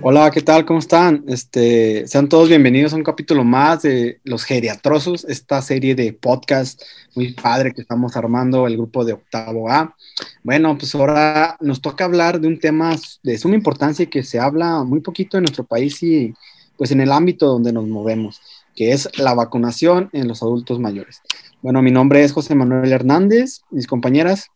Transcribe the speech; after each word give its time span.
Hola, 0.00 0.30
¿qué 0.30 0.40
tal? 0.40 0.64
¿Cómo 0.64 0.78
están? 0.78 1.22
Este, 1.28 2.08
sean 2.08 2.30
todos 2.30 2.48
bienvenidos 2.48 2.94
a 2.94 2.96
un 2.96 3.02
capítulo 3.02 3.44
más 3.44 3.82
de 3.82 4.20
Los 4.24 4.44
Geriatrosos, 4.44 5.26
esta 5.26 5.60
serie 5.60 5.94
de 5.94 6.14
podcast 6.14 6.80
muy 7.14 7.34
padre 7.34 7.74
que 7.74 7.82
estamos 7.82 8.16
armando 8.16 8.66
el 8.66 8.78
grupo 8.78 9.04
de 9.04 9.12
Octavo 9.12 9.70
A. 9.70 9.94
Bueno, 10.42 10.78
pues 10.78 10.94
ahora 10.94 11.58
nos 11.60 11.82
toca 11.82 12.06
hablar 12.06 12.40
de 12.40 12.48
un 12.48 12.58
tema 12.58 12.96
de 13.22 13.36
suma 13.36 13.54
importancia 13.54 14.06
que 14.06 14.22
se 14.22 14.40
habla 14.40 14.82
muy 14.82 15.00
poquito 15.00 15.36
en 15.36 15.42
nuestro 15.42 15.64
país 15.64 16.02
y 16.02 16.32
pues 16.78 16.90
en 16.90 17.02
el 17.02 17.12
ámbito 17.12 17.48
donde 17.48 17.70
nos 17.70 17.86
movemos, 17.86 18.40
que 18.74 18.92
es 18.92 19.10
la 19.18 19.34
vacunación 19.34 20.08
en 20.14 20.26
los 20.26 20.42
adultos 20.42 20.80
mayores. 20.80 21.20
Bueno, 21.60 21.82
mi 21.82 21.90
nombre 21.90 22.24
es 22.24 22.32
José 22.32 22.54
Manuel 22.54 22.90
Hernández, 22.90 23.60
mis 23.70 23.86
compañeras. 23.86 24.50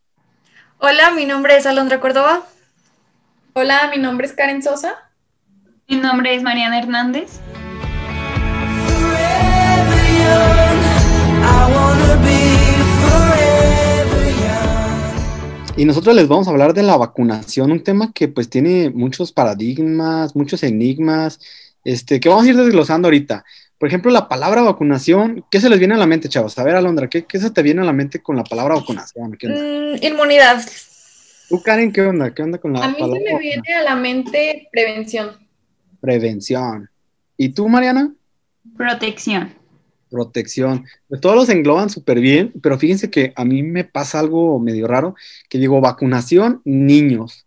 Hola, 0.80 1.10
mi 1.10 1.24
nombre 1.24 1.56
es 1.56 1.66
Alondra 1.66 1.98
Córdoba. 1.98 2.46
Hola, 3.54 3.90
mi 3.92 4.00
nombre 4.00 4.28
es 4.28 4.32
Karen 4.32 4.62
Sosa. 4.62 4.94
Mi 5.88 5.96
nombre 5.96 6.36
es 6.36 6.44
Mariana 6.44 6.78
Hernández. 6.78 7.40
Y 15.76 15.84
nosotros 15.84 16.14
les 16.14 16.28
vamos 16.28 16.46
a 16.46 16.52
hablar 16.52 16.74
de 16.74 16.84
la 16.84 16.96
vacunación, 16.96 17.72
un 17.72 17.82
tema 17.82 18.12
que 18.12 18.28
pues 18.28 18.48
tiene 18.48 18.90
muchos 18.90 19.32
paradigmas, 19.32 20.36
muchos 20.36 20.62
enigmas, 20.62 21.40
este, 21.82 22.20
que 22.20 22.28
vamos 22.28 22.44
a 22.44 22.50
ir 22.50 22.56
desglosando 22.56 23.08
ahorita. 23.08 23.44
Por 23.78 23.88
ejemplo, 23.88 24.10
la 24.10 24.28
palabra 24.28 24.62
vacunación, 24.62 25.44
¿qué 25.50 25.60
se 25.60 25.70
les 25.70 25.78
viene 25.78 25.94
a 25.94 25.98
la 25.98 26.06
mente, 26.06 26.28
chavos? 26.28 26.58
A 26.58 26.64
ver, 26.64 26.74
Alondra, 26.74 27.08
¿qué, 27.08 27.24
qué 27.24 27.38
se 27.38 27.50
te 27.50 27.62
viene 27.62 27.80
a 27.80 27.84
la 27.84 27.92
mente 27.92 28.20
con 28.20 28.36
la 28.36 28.42
palabra 28.42 28.74
vacunación? 28.74 29.30
Mm, 29.30 30.04
inmunidad. 30.04 30.60
¿Tú, 31.48 31.62
Karen, 31.62 31.92
qué 31.92 32.02
onda? 32.02 32.34
¿Qué 32.34 32.42
onda 32.42 32.58
con 32.58 32.72
la 32.72 32.84
A 32.84 32.88
mí 32.88 32.96
se 32.98 33.06
me 33.06 33.38
viene 33.38 33.74
a 33.74 33.82
la 33.84 33.94
mente 33.94 34.68
prevención. 34.72 35.30
Prevención. 36.00 36.90
¿Y 37.36 37.50
tú, 37.50 37.68
Mariana? 37.68 38.12
Protección. 38.76 39.54
Protección. 40.10 40.84
Pues 41.08 41.20
todos 41.20 41.36
los 41.36 41.48
engloban 41.48 41.88
súper 41.88 42.18
bien, 42.18 42.52
pero 42.60 42.78
fíjense 42.78 43.10
que 43.10 43.32
a 43.36 43.44
mí 43.44 43.62
me 43.62 43.84
pasa 43.84 44.18
algo 44.18 44.58
medio 44.58 44.88
raro, 44.88 45.14
que 45.48 45.58
digo 45.58 45.80
vacunación, 45.80 46.62
niños. 46.64 47.46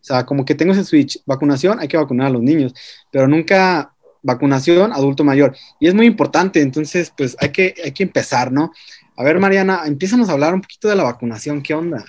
O 0.00 0.04
sea, 0.04 0.26
como 0.26 0.44
que 0.44 0.54
tengo 0.54 0.72
ese 0.72 0.84
switch, 0.84 1.20
vacunación, 1.26 1.80
hay 1.80 1.88
que 1.88 1.96
vacunar 1.96 2.28
a 2.28 2.30
los 2.30 2.42
niños, 2.42 2.72
pero 3.10 3.26
nunca 3.26 3.92
vacunación 4.22 4.92
adulto 4.92 5.24
mayor. 5.24 5.56
Y 5.80 5.88
es 5.88 5.94
muy 5.94 6.06
importante, 6.06 6.60
entonces, 6.60 7.12
pues 7.16 7.36
hay 7.40 7.50
que, 7.50 7.74
hay 7.84 7.92
que 7.92 8.02
empezar, 8.02 8.52
¿no? 8.52 8.72
A 9.16 9.24
ver, 9.24 9.38
Mariana, 9.38 9.82
empiezanos 9.86 10.28
a 10.28 10.32
hablar 10.32 10.54
un 10.54 10.62
poquito 10.62 10.88
de 10.88 10.96
la 10.96 11.04
vacunación, 11.04 11.62
¿qué 11.62 11.74
onda? 11.74 12.04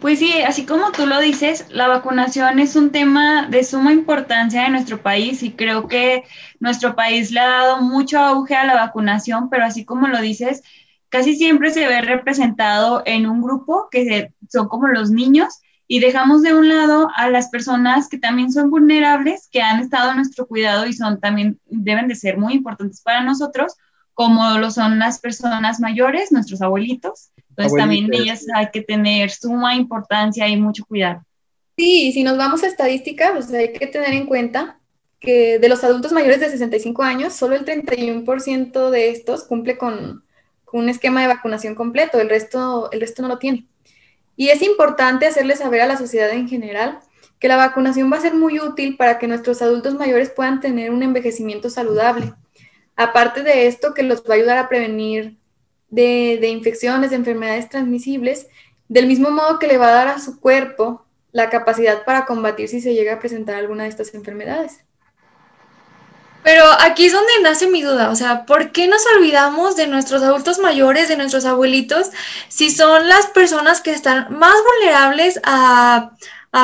Pues 0.00 0.18
sí, 0.18 0.32
así 0.40 0.64
como 0.64 0.92
tú 0.92 1.06
lo 1.06 1.20
dices, 1.20 1.66
la 1.68 1.86
vacunación 1.86 2.58
es 2.58 2.74
un 2.74 2.90
tema 2.90 3.46
de 3.48 3.62
suma 3.64 3.92
importancia 3.92 4.64
en 4.64 4.72
nuestro 4.72 5.02
país 5.02 5.42
y 5.42 5.52
creo 5.52 5.88
que 5.88 6.24
nuestro 6.58 6.96
país 6.96 7.30
le 7.32 7.40
ha 7.40 7.48
dado 7.48 7.82
mucho 7.82 8.18
auge 8.18 8.54
a 8.54 8.64
la 8.64 8.74
vacunación, 8.74 9.50
pero 9.50 9.64
así 9.64 9.84
como 9.84 10.08
lo 10.08 10.18
dices, 10.22 10.62
casi 11.10 11.36
siempre 11.36 11.70
se 11.70 11.86
ve 11.86 12.00
representado 12.00 13.02
en 13.04 13.26
un 13.26 13.42
grupo 13.42 13.88
que 13.90 14.32
son 14.48 14.68
como 14.68 14.88
los 14.88 15.10
niños 15.10 15.60
y 15.92 15.98
dejamos 15.98 16.42
de 16.42 16.54
un 16.54 16.68
lado 16.68 17.08
a 17.16 17.28
las 17.30 17.48
personas 17.48 18.08
que 18.08 18.16
también 18.16 18.52
son 18.52 18.70
vulnerables, 18.70 19.48
que 19.50 19.60
han 19.60 19.80
estado 19.80 20.10
a 20.10 20.14
nuestro 20.14 20.46
cuidado 20.46 20.86
y 20.86 20.92
son 20.92 21.18
también 21.18 21.58
deben 21.66 22.06
de 22.06 22.14
ser 22.14 22.38
muy 22.38 22.52
importantes 22.52 23.00
para 23.00 23.24
nosotros, 23.24 23.74
como 24.14 24.56
lo 24.58 24.70
son 24.70 25.00
las 25.00 25.18
personas 25.18 25.80
mayores, 25.80 26.30
nuestros 26.30 26.62
abuelitos. 26.62 27.30
Entonces 27.48 27.76
también 27.76 28.06
de 28.06 28.18
ellas 28.18 28.46
hay 28.54 28.68
que 28.72 28.82
tener 28.82 29.32
suma 29.32 29.74
importancia 29.74 30.46
y 30.46 30.56
mucho 30.56 30.84
cuidado. 30.84 31.24
Sí, 31.76 32.06
y 32.06 32.12
si 32.12 32.22
nos 32.22 32.38
vamos 32.38 32.62
a 32.62 32.68
estadística, 32.68 33.32
pues 33.32 33.52
hay 33.52 33.72
que 33.72 33.88
tener 33.88 34.12
en 34.12 34.26
cuenta 34.26 34.78
que 35.18 35.58
de 35.58 35.68
los 35.68 35.82
adultos 35.82 36.12
mayores 36.12 36.38
de 36.38 36.50
65 36.50 37.02
años, 37.02 37.32
solo 37.32 37.56
el 37.56 37.64
31% 37.64 38.90
de 38.90 39.10
estos 39.10 39.42
cumple 39.42 39.76
con, 39.76 40.22
con, 40.64 40.82
un 40.82 40.88
esquema 40.88 41.22
de 41.22 41.26
vacunación 41.26 41.74
completo, 41.74 42.20
el 42.20 42.28
resto, 42.28 42.92
el 42.92 43.00
resto 43.00 43.22
no 43.22 43.28
lo 43.28 43.38
tiene. 43.38 43.66
Y 44.40 44.48
es 44.48 44.62
importante 44.62 45.26
hacerle 45.26 45.54
saber 45.54 45.82
a 45.82 45.86
la 45.86 45.98
sociedad 45.98 46.30
en 46.30 46.48
general 46.48 47.00
que 47.38 47.46
la 47.46 47.58
vacunación 47.58 48.10
va 48.10 48.16
a 48.16 48.22
ser 48.22 48.32
muy 48.32 48.58
útil 48.58 48.96
para 48.96 49.18
que 49.18 49.26
nuestros 49.26 49.60
adultos 49.60 49.96
mayores 49.96 50.30
puedan 50.30 50.60
tener 50.60 50.92
un 50.92 51.02
envejecimiento 51.02 51.68
saludable. 51.68 52.32
Aparte 52.96 53.42
de 53.42 53.66
esto, 53.66 53.92
que 53.92 54.02
los 54.02 54.22
va 54.22 54.32
a 54.32 54.36
ayudar 54.38 54.56
a 54.56 54.70
prevenir 54.70 55.36
de, 55.90 56.38
de, 56.40 56.48
infecciones, 56.48 57.10
de 57.10 57.16
enfermedades 57.16 57.68
transmisibles, 57.68 58.46
del 58.88 59.06
mismo 59.06 59.30
modo 59.30 59.58
que 59.58 59.66
le 59.66 59.76
va 59.76 59.88
a 59.88 60.04
dar 60.04 60.08
a 60.08 60.18
su 60.18 60.40
cuerpo 60.40 61.04
la 61.32 61.50
capacidad 61.50 62.06
para 62.06 62.24
combatir 62.24 62.70
si 62.70 62.80
se 62.80 62.94
llega 62.94 63.12
a 63.12 63.18
presentar 63.18 63.56
alguna 63.56 63.82
de 63.82 63.90
estas 63.90 64.14
enfermedades. 64.14 64.86
Pero 66.42 66.64
aquí 66.80 67.06
es 67.06 67.12
donde 67.12 67.32
nace 67.42 67.68
mi 67.68 67.82
duda, 67.82 68.10
o 68.10 68.16
sea, 68.16 68.46
¿por 68.46 68.72
qué 68.72 68.88
nos 68.88 69.02
olvidamos 69.16 69.76
de 69.76 69.86
nuestros 69.86 70.22
adultos 70.22 70.58
mayores, 70.58 71.08
de 71.08 71.16
nuestros 71.16 71.44
abuelitos, 71.44 72.08
si 72.48 72.70
son 72.70 73.08
las 73.08 73.26
personas 73.26 73.80
que 73.82 73.92
están 73.92 74.26
más 74.30 74.54
vulnerables 74.72 75.40
a, 75.44 76.12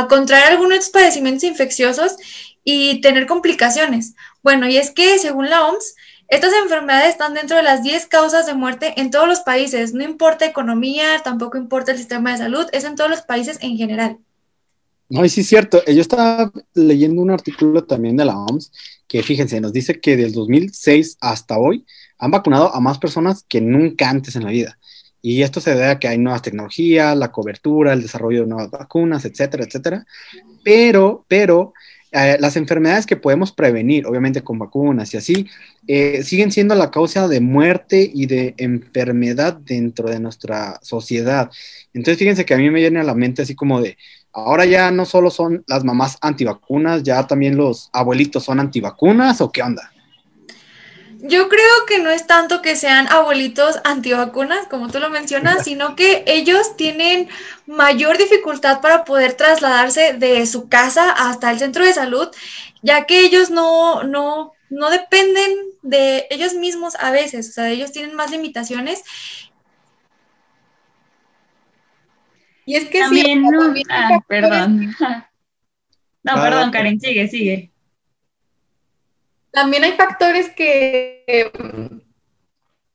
contraer 0.08 0.44
algunos 0.44 0.70
de 0.70 0.76
estos 0.76 0.92
padecimientos 0.92 1.44
infecciosos 1.44 2.16
y 2.64 3.00
tener 3.02 3.26
complicaciones? 3.26 4.14
Bueno, 4.42 4.66
y 4.66 4.78
es 4.78 4.90
que 4.90 5.18
según 5.18 5.50
la 5.50 5.66
OMS, 5.66 5.94
estas 6.28 6.52
enfermedades 6.62 7.10
están 7.10 7.34
dentro 7.34 7.56
de 7.56 7.62
las 7.62 7.82
10 7.82 8.06
causas 8.06 8.46
de 8.46 8.54
muerte 8.54 8.94
en 8.96 9.10
todos 9.10 9.28
los 9.28 9.40
países, 9.40 9.92
no 9.92 10.02
importa 10.02 10.46
economía, 10.46 11.20
tampoco 11.22 11.58
importa 11.58 11.92
el 11.92 11.98
sistema 11.98 12.32
de 12.32 12.38
salud, 12.38 12.66
es 12.72 12.84
en 12.84 12.96
todos 12.96 13.10
los 13.10 13.22
países 13.22 13.58
en 13.60 13.76
general. 13.76 14.18
No, 15.08 15.24
y 15.24 15.28
sí 15.28 15.42
es 15.42 15.48
cierto. 15.48 15.84
Yo 15.84 16.00
estaba 16.00 16.50
leyendo 16.74 17.22
un 17.22 17.30
artículo 17.30 17.84
también 17.84 18.16
de 18.16 18.24
la 18.24 18.36
OMS 18.36 18.72
que, 19.08 19.22
fíjense, 19.22 19.60
nos 19.60 19.72
dice 19.72 20.00
que 20.00 20.16
del 20.16 20.32
2006 20.32 21.18
hasta 21.20 21.58
hoy 21.58 21.86
han 22.18 22.30
vacunado 22.30 22.74
a 22.74 22.80
más 22.80 22.98
personas 22.98 23.44
que 23.48 23.60
nunca 23.60 24.08
antes 24.08 24.36
en 24.36 24.44
la 24.44 24.50
vida. 24.50 24.78
Y 25.22 25.42
esto 25.42 25.60
se 25.60 25.74
debe 25.74 25.88
a 25.88 25.98
que 25.98 26.08
hay 26.08 26.18
nuevas 26.18 26.42
tecnologías, 26.42 27.16
la 27.16 27.32
cobertura, 27.32 27.92
el 27.92 28.02
desarrollo 28.02 28.42
de 28.42 28.46
nuevas 28.46 28.70
vacunas, 28.70 29.24
etcétera, 29.24 29.64
etcétera. 29.64 30.06
Pero, 30.62 31.24
pero, 31.28 31.72
eh, 32.12 32.36
las 32.38 32.56
enfermedades 32.56 33.04
que 33.06 33.16
podemos 33.16 33.52
prevenir, 33.52 34.06
obviamente 34.06 34.42
con 34.42 34.58
vacunas 34.58 35.12
y 35.12 35.16
así, 35.16 35.46
eh, 35.88 36.22
siguen 36.22 36.52
siendo 36.52 36.74
la 36.74 36.90
causa 36.90 37.28
de 37.28 37.40
muerte 37.40 38.10
y 38.12 38.26
de 38.26 38.54
enfermedad 38.58 39.54
dentro 39.54 40.08
de 40.08 40.20
nuestra 40.20 40.78
sociedad. 40.82 41.50
Entonces, 41.92 42.18
fíjense 42.18 42.44
que 42.44 42.54
a 42.54 42.58
mí 42.58 42.70
me 42.70 42.80
viene 42.80 43.00
a 43.00 43.04
la 43.04 43.14
mente 43.14 43.42
así 43.42 43.54
como 43.54 43.82
de, 43.82 43.98
ahora 44.36 44.66
ya 44.66 44.90
no 44.90 45.06
solo 45.06 45.30
son 45.30 45.64
las 45.66 45.82
mamás 45.82 46.18
antivacunas, 46.20 47.02
ya 47.02 47.26
también 47.26 47.56
los 47.56 47.88
abuelitos 47.92 48.44
son 48.44 48.60
antivacunas 48.60 49.40
o 49.40 49.50
qué 49.50 49.62
onda? 49.62 49.90
Yo 51.20 51.48
creo 51.48 51.86
que 51.88 51.98
no 51.98 52.10
es 52.10 52.26
tanto 52.26 52.60
que 52.60 52.76
sean 52.76 53.08
abuelitos 53.08 53.80
antivacunas, 53.84 54.66
como 54.68 54.88
tú 54.88 55.00
lo 55.00 55.08
mencionas, 55.08 55.64
sino 55.64 55.96
que 55.96 56.22
ellos 56.26 56.76
tienen 56.76 57.28
mayor 57.66 58.18
dificultad 58.18 58.82
para 58.82 59.04
poder 59.04 59.32
trasladarse 59.34 60.12
de 60.12 60.46
su 60.46 60.68
casa 60.68 61.10
hasta 61.10 61.50
el 61.50 61.58
centro 61.58 61.84
de 61.84 61.94
salud, 61.94 62.28
ya 62.82 63.06
que 63.06 63.20
ellos 63.20 63.48
no, 63.50 64.02
no, 64.02 64.52
no 64.68 64.90
dependen 64.90 65.50
de 65.80 66.26
ellos 66.28 66.52
mismos 66.52 66.94
a 67.00 67.10
veces, 67.10 67.48
o 67.48 67.52
sea, 67.52 67.70
ellos 67.70 67.92
tienen 67.92 68.14
más 68.14 68.30
limitaciones 68.30 69.02
Y 72.66 72.74
es 72.74 72.88
que 72.88 72.98
también 72.98 73.44
sí, 73.74 73.82
ah, 73.90 74.18
perdón. 74.26 74.94
No, 76.22 76.34
perdón, 76.34 76.70
Karen, 76.72 77.00
sigue, 77.00 77.28
sigue. 77.28 77.72
También 79.52 79.84
hay 79.84 79.92
factores 79.92 80.50
que, 80.50 81.24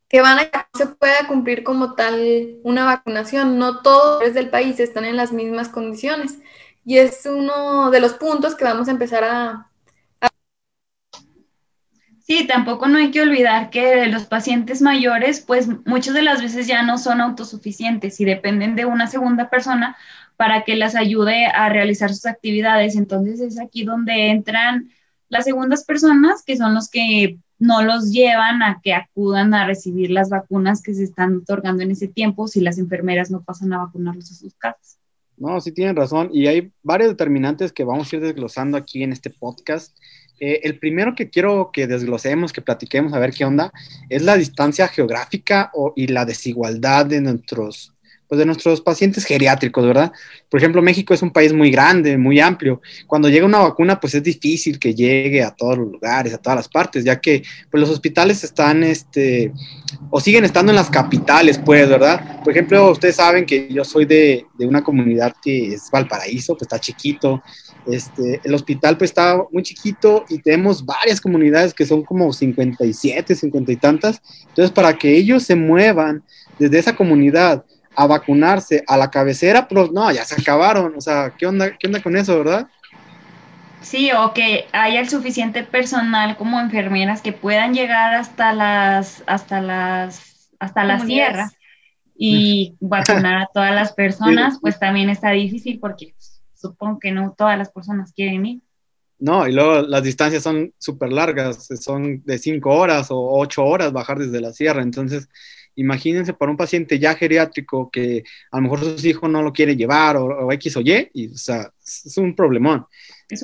que 0.09 0.21
van 0.21 0.39
a 0.39 0.45
que 0.49 0.57
no 0.57 0.77
se 0.77 0.87
pueda 0.87 1.25
cumplir 1.27 1.63
como 1.63 1.95
tal 1.95 2.59
una 2.63 2.83
vacunación. 2.83 3.57
No 3.57 3.81
todos 3.81 4.21
los 4.21 4.33
del 4.33 4.49
país 4.49 4.79
están 4.79 5.05
en 5.05 5.15
las 5.15 5.31
mismas 5.31 5.69
condiciones. 5.69 6.37
Y 6.83 6.97
es 6.97 7.25
uno 7.25 7.89
de 7.91 8.01
los 8.01 8.13
puntos 8.13 8.55
que 8.55 8.65
vamos 8.65 8.89
a 8.89 8.91
empezar 8.91 9.23
a, 9.23 9.70
Sí, 12.31 12.47
tampoco 12.47 12.87
no 12.87 12.97
hay 12.97 13.11
que 13.11 13.21
olvidar 13.21 13.69
que 13.69 14.05
los 14.05 14.23
pacientes 14.23 14.81
mayores, 14.81 15.41
pues 15.41 15.67
muchas 15.85 16.13
de 16.13 16.21
las 16.21 16.41
veces 16.41 16.65
ya 16.65 16.81
no 16.81 16.97
son 16.97 17.19
autosuficientes 17.19 18.21
y 18.21 18.23
dependen 18.23 18.77
de 18.77 18.85
una 18.85 19.07
segunda 19.07 19.49
persona 19.49 19.97
para 20.37 20.63
que 20.63 20.77
las 20.77 20.95
ayude 20.95 21.47
a 21.47 21.67
realizar 21.67 22.09
sus 22.13 22.25
actividades. 22.25 22.95
Entonces 22.95 23.41
es 23.41 23.59
aquí 23.59 23.83
donde 23.83 24.29
entran 24.29 24.91
las 25.27 25.43
segundas 25.43 25.83
personas, 25.83 26.41
que 26.45 26.55
son 26.55 26.73
los 26.73 26.89
que 26.89 27.37
no 27.59 27.83
los 27.83 28.13
llevan 28.13 28.63
a 28.63 28.79
que 28.81 28.93
acudan 28.93 29.53
a 29.53 29.67
recibir 29.67 30.09
las 30.09 30.29
vacunas 30.29 30.81
que 30.81 30.93
se 30.93 31.03
están 31.03 31.35
otorgando 31.35 31.83
en 31.83 31.91
ese 31.91 32.07
tiempo 32.07 32.47
si 32.47 32.61
las 32.61 32.77
enfermeras 32.77 33.29
no 33.29 33.43
pasan 33.43 33.73
a 33.73 33.79
vacunarlos 33.79 34.31
a 34.31 34.35
sus 34.35 34.53
casas. 34.53 34.97
No, 35.35 35.59
sí 35.59 35.73
tienen 35.73 35.97
razón. 35.97 36.29
Y 36.31 36.47
hay 36.47 36.71
varios 36.81 37.09
determinantes 37.09 37.73
que 37.73 37.83
vamos 37.83 38.13
a 38.13 38.15
ir 38.15 38.21
desglosando 38.21 38.77
aquí 38.77 39.03
en 39.03 39.11
este 39.11 39.31
podcast. 39.31 39.97
Eh, 40.43 40.61
el 40.63 40.79
primero 40.79 41.13
que 41.13 41.29
quiero 41.29 41.69
que 41.71 41.85
desglosemos, 41.85 42.51
que 42.51 42.63
platiquemos, 42.63 43.13
a 43.13 43.19
ver 43.19 43.31
qué 43.31 43.45
onda, 43.45 43.71
es 44.09 44.23
la 44.23 44.35
distancia 44.35 44.87
geográfica 44.87 45.69
o, 45.75 45.93
y 45.95 46.07
la 46.07 46.25
desigualdad 46.25 47.05
de 47.05 47.21
nuestros 47.21 47.93
pues 48.31 48.39
de 48.39 48.45
nuestros 48.45 48.79
pacientes 48.79 49.25
geriátricos, 49.25 49.85
¿verdad? 49.85 50.13
Por 50.47 50.57
ejemplo, 50.57 50.81
México 50.81 51.13
es 51.13 51.21
un 51.21 51.31
país 51.31 51.51
muy 51.51 51.69
grande, 51.69 52.17
muy 52.17 52.39
amplio. 52.39 52.81
Cuando 53.05 53.27
llega 53.27 53.45
una 53.45 53.59
vacuna, 53.59 53.99
pues 53.99 54.15
es 54.15 54.23
difícil 54.23 54.79
que 54.79 54.95
llegue 54.95 55.43
a 55.43 55.51
todos 55.51 55.77
los 55.77 55.91
lugares, 55.91 56.33
a 56.33 56.37
todas 56.37 56.55
las 56.55 56.69
partes, 56.69 57.03
ya 57.03 57.19
que 57.19 57.43
pues, 57.69 57.81
los 57.81 57.89
hospitales 57.89 58.41
están, 58.45 58.85
este, 58.85 59.51
o 60.09 60.21
siguen 60.21 60.45
estando 60.45 60.71
en 60.71 60.77
las 60.77 60.89
capitales, 60.89 61.59
pues, 61.59 61.89
¿verdad? 61.89 62.41
Por 62.41 62.53
ejemplo, 62.53 62.91
ustedes 62.91 63.17
saben 63.17 63.45
que 63.45 63.67
yo 63.67 63.83
soy 63.83 64.05
de, 64.05 64.45
de 64.57 64.65
una 64.65 64.81
comunidad 64.81 65.35
que 65.43 65.73
es 65.73 65.91
Valparaíso, 65.91 66.53
pues 66.53 66.61
está 66.61 66.79
chiquito. 66.79 67.43
Este, 67.85 68.39
el 68.45 68.53
hospital 68.53 68.97
pues 68.97 69.09
está 69.09 69.43
muy 69.51 69.63
chiquito 69.63 70.23
y 70.29 70.37
tenemos 70.37 70.85
varias 70.85 71.19
comunidades 71.19 71.73
que 71.73 71.85
son 71.85 72.03
como 72.03 72.31
57, 72.31 73.35
50 73.35 73.71
y 73.73 73.75
tantas. 73.75 74.21
Entonces, 74.47 74.71
para 74.71 74.97
que 74.97 75.17
ellos 75.17 75.43
se 75.43 75.55
muevan 75.55 76.23
desde 76.57 76.79
esa 76.79 76.95
comunidad 76.95 77.65
a 77.95 78.07
vacunarse 78.07 78.83
a 78.87 78.97
la 78.97 79.09
cabecera, 79.09 79.67
pero 79.67 79.89
no, 79.91 80.11
ya 80.11 80.23
se 80.25 80.39
acabaron. 80.39 80.95
O 80.95 81.01
sea, 81.01 81.33
¿qué 81.37 81.45
onda, 81.45 81.77
qué 81.77 81.87
onda 81.87 82.01
con 82.01 82.15
eso, 82.15 82.37
verdad? 82.37 82.67
Sí, 83.81 84.11
o 84.11 84.33
que 84.33 84.67
haya 84.71 84.99
el 84.99 85.09
suficiente 85.09 85.63
personal 85.63 86.37
como 86.37 86.59
enfermeras 86.59 87.21
que 87.21 87.33
puedan 87.33 87.73
llegar 87.73 88.13
hasta 88.13 88.53
las, 88.53 89.23
hasta 89.25 89.59
las, 89.59 90.49
hasta 90.59 90.83
la 90.83 90.99
sierra 90.99 91.51
y 92.15 92.75
vacunar 92.79 93.41
a 93.41 93.49
todas 93.51 93.73
las 93.73 93.93
personas, 93.95 94.59
pues 94.61 94.79
también 94.79 95.09
está 95.09 95.31
difícil 95.31 95.79
porque 95.79 96.13
supongo 96.53 96.99
que 96.99 97.11
no 97.11 97.33
todas 97.35 97.57
las 97.57 97.71
personas 97.71 98.13
quieren 98.13 98.45
ir. 98.45 98.61
No, 99.17 99.47
y 99.47 99.53
luego 99.53 99.81
las 99.81 100.03
distancias 100.03 100.41
son 100.41 100.73
súper 100.79 101.11
largas, 101.11 101.67
son 101.79 102.23
de 102.23 102.37
cinco 102.39 102.71
horas 102.71 103.11
o 103.11 103.19
ocho 103.19 103.63
horas 103.63 103.91
bajar 103.91 104.17
desde 104.17 104.41
la 104.41 104.51
sierra, 104.51 104.81
entonces 104.81 105.29
imagínense 105.75 106.33
para 106.33 106.51
un 106.51 106.57
paciente 106.57 106.99
ya 106.99 107.15
geriátrico 107.15 107.89
que 107.91 108.23
a 108.51 108.57
lo 108.57 108.63
mejor 108.63 108.99
su 108.99 109.07
hijo 109.07 109.27
no 109.27 109.41
lo 109.41 109.53
quiere 109.53 109.75
llevar 109.75 110.17
o, 110.17 110.51
X 110.51 110.77
o 110.77 110.81
Y, 110.81 111.09
y, 111.13 111.27
o 111.27 111.37
sea, 111.37 111.71
es 111.83 112.17
un 112.17 112.35
problemón. 112.35 112.85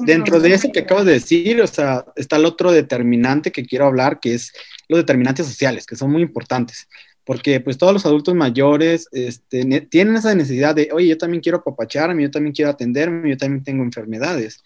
Dentro 0.06 0.40
de 0.40 0.54
eso 0.54 0.70
que 0.72 0.80
acabas 0.80 1.06
de 1.06 1.14
decir, 1.14 1.62
o 1.62 1.68
sea, 1.68 2.06
está 2.16 2.36
el 2.36 2.46
otro 2.46 2.72
determinante 2.72 3.52
que 3.52 3.66
quiero 3.66 3.86
hablar, 3.86 4.20
que 4.20 4.34
es 4.34 4.52
los 4.90 5.00
determinantes 5.00 5.46
sociales, 5.46 5.86
que 5.86 5.96
son 5.96 6.12
muy 6.12 6.22
importantes, 6.22 6.90
porque 7.24 7.62
pues 7.62 7.78
todos 7.78 7.94
los 7.94 8.06
adultos 8.06 8.36
mayores 8.36 9.08
este, 9.12 9.82
tienen 9.90 10.16
esa 10.16 10.36
necesidad 10.36 10.76
de, 10.76 10.90
oye, 10.92 11.08
yo 11.08 11.18
también 11.18 11.42
quiero 11.42 11.60
apapacharme, 11.60 12.24
yo 12.24 12.32
también 12.32 12.54
quiero 12.54 12.72
atenderme, 12.72 13.30
yo 13.30 13.38
también 13.38 13.64
tengo 13.64 13.84
enfermedades. 13.84 14.62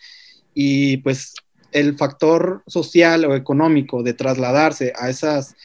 Y 0.54 0.98
pues 0.98 1.34
el 1.72 1.98
factor 1.98 2.64
social 2.68 3.26
o 3.26 3.36
económico 3.36 4.04
de 4.04 4.14
trasladarse 4.14 4.94
a 4.96 5.10
esas 5.10 5.56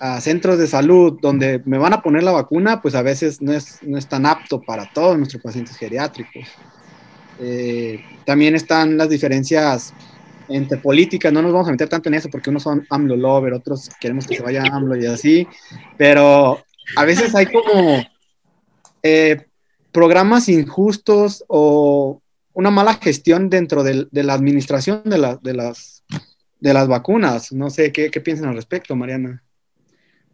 a 0.00 0.20
centros 0.20 0.58
de 0.58 0.66
salud 0.66 1.18
donde 1.20 1.62
me 1.66 1.76
van 1.76 1.92
a 1.92 2.00
poner 2.00 2.22
la 2.22 2.32
vacuna, 2.32 2.80
pues 2.80 2.94
a 2.94 3.02
veces 3.02 3.42
no 3.42 3.52
es, 3.52 3.82
no 3.82 3.98
es 3.98 4.06
tan 4.06 4.24
apto 4.24 4.62
para 4.62 4.90
todos 4.90 5.18
nuestros 5.18 5.42
pacientes 5.42 5.76
geriátricos. 5.76 6.44
Eh, 7.38 8.02
también 8.24 8.54
están 8.54 8.96
las 8.96 9.10
diferencias 9.10 9.92
entre 10.48 10.78
políticas, 10.78 11.32
no 11.32 11.42
nos 11.42 11.52
vamos 11.52 11.68
a 11.68 11.72
meter 11.72 11.88
tanto 11.88 12.08
en 12.08 12.14
eso 12.14 12.28
porque 12.30 12.50
unos 12.50 12.62
son 12.62 12.86
AMLO 12.88 13.16
lover, 13.16 13.52
otros 13.52 13.90
queremos 14.00 14.26
que 14.26 14.36
se 14.36 14.42
vaya 14.42 14.64
AMLO 14.72 14.96
y 14.96 15.06
así, 15.06 15.46
pero 15.96 16.58
a 16.96 17.04
veces 17.04 17.34
hay 17.34 17.46
como 17.46 18.02
eh, 19.02 19.46
programas 19.92 20.48
injustos 20.48 21.44
o 21.46 22.20
una 22.52 22.70
mala 22.70 22.94
gestión 22.94 23.50
dentro 23.50 23.84
de, 23.84 24.08
la 24.10 24.32
administración 24.32 25.02
de, 25.04 25.18
la, 25.18 25.36
de, 25.36 25.54
las, 25.54 26.04
de 26.58 26.74
las 26.74 26.88
vacunas. 26.88 27.52
No 27.52 27.70
sé, 27.70 27.92
¿qué, 27.92 28.10
qué 28.10 28.20
piensan 28.20 28.48
al 28.48 28.56
respecto, 28.56 28.96
Mariana? 28.96 29.42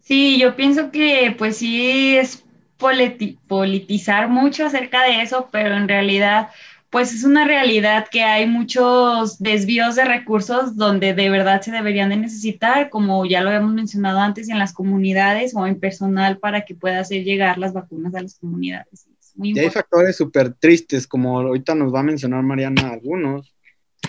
Sí, 0.07 0.39
yo 0.39 0.55
pienso 0.55 0.93
que 0.93 1.35
pues 1.37 1.57
sí 1.57 2.17
es 2.17 2.45
politizar 2.77 4.29
mucho 4.29 4.65
acerca 4.65 5.03
de 5.03 5.23
eso, 5.23 5.49
pero 5.51 5.77
en 5.77 5.89
realidad 5.89 6.51
pues 6.91 7.13
es 7.13 7.25
una 7.25 7.45
realidad 7.45 8.07
que 8.09 8.23
hay 8.23 8.47
muchos 8.47 9.41
desvíos 9.41 9.97
de 9.97 10.05
recursos 10.05 10.77
donde 10.77 11.13
de 11.13 11.29
verdad 11.29 11.61
se 11.61 11.73
deberían 11.73 12.11
de 12.11 12.19
necesitar, 12.19 12.89
como 12.89 13.27
ya 13.27 13.41
lo 13.41 13.49
habíamos 13.49 13.75
mencionado 13.75 14.21
antes, 14.21 14.49
en 14.49 14.61
las 14.61 14.73
comunidades 14.73 15.57
o 15.57 15.67
en 15.67 15.81
personal 15.81 16.39
para 16.39 16.65
que 16.65 16.77
pueda 16.77 17.01
hacer 17.01 17.25
llegar 17.25 17.59
las 17.59 17.73
vacunas 17.73 18.15
a 18.15 18.23
las 18.23 18.39
comunidades. 18.39 19.09
y 19.35 19.59
hay 19.59 19.71
factores 19.71 20.15
súper 20.15 20.55
tristes, 20.55 21.09
como 21.09 21.41
ahorita 21.41 21.75
nos 21.75 21.93
va 21.93 22.01
a 22.01 22.05
mencionar 22.05 22.45
Mariana 22.45 22.91
algunos, 22.91 23.56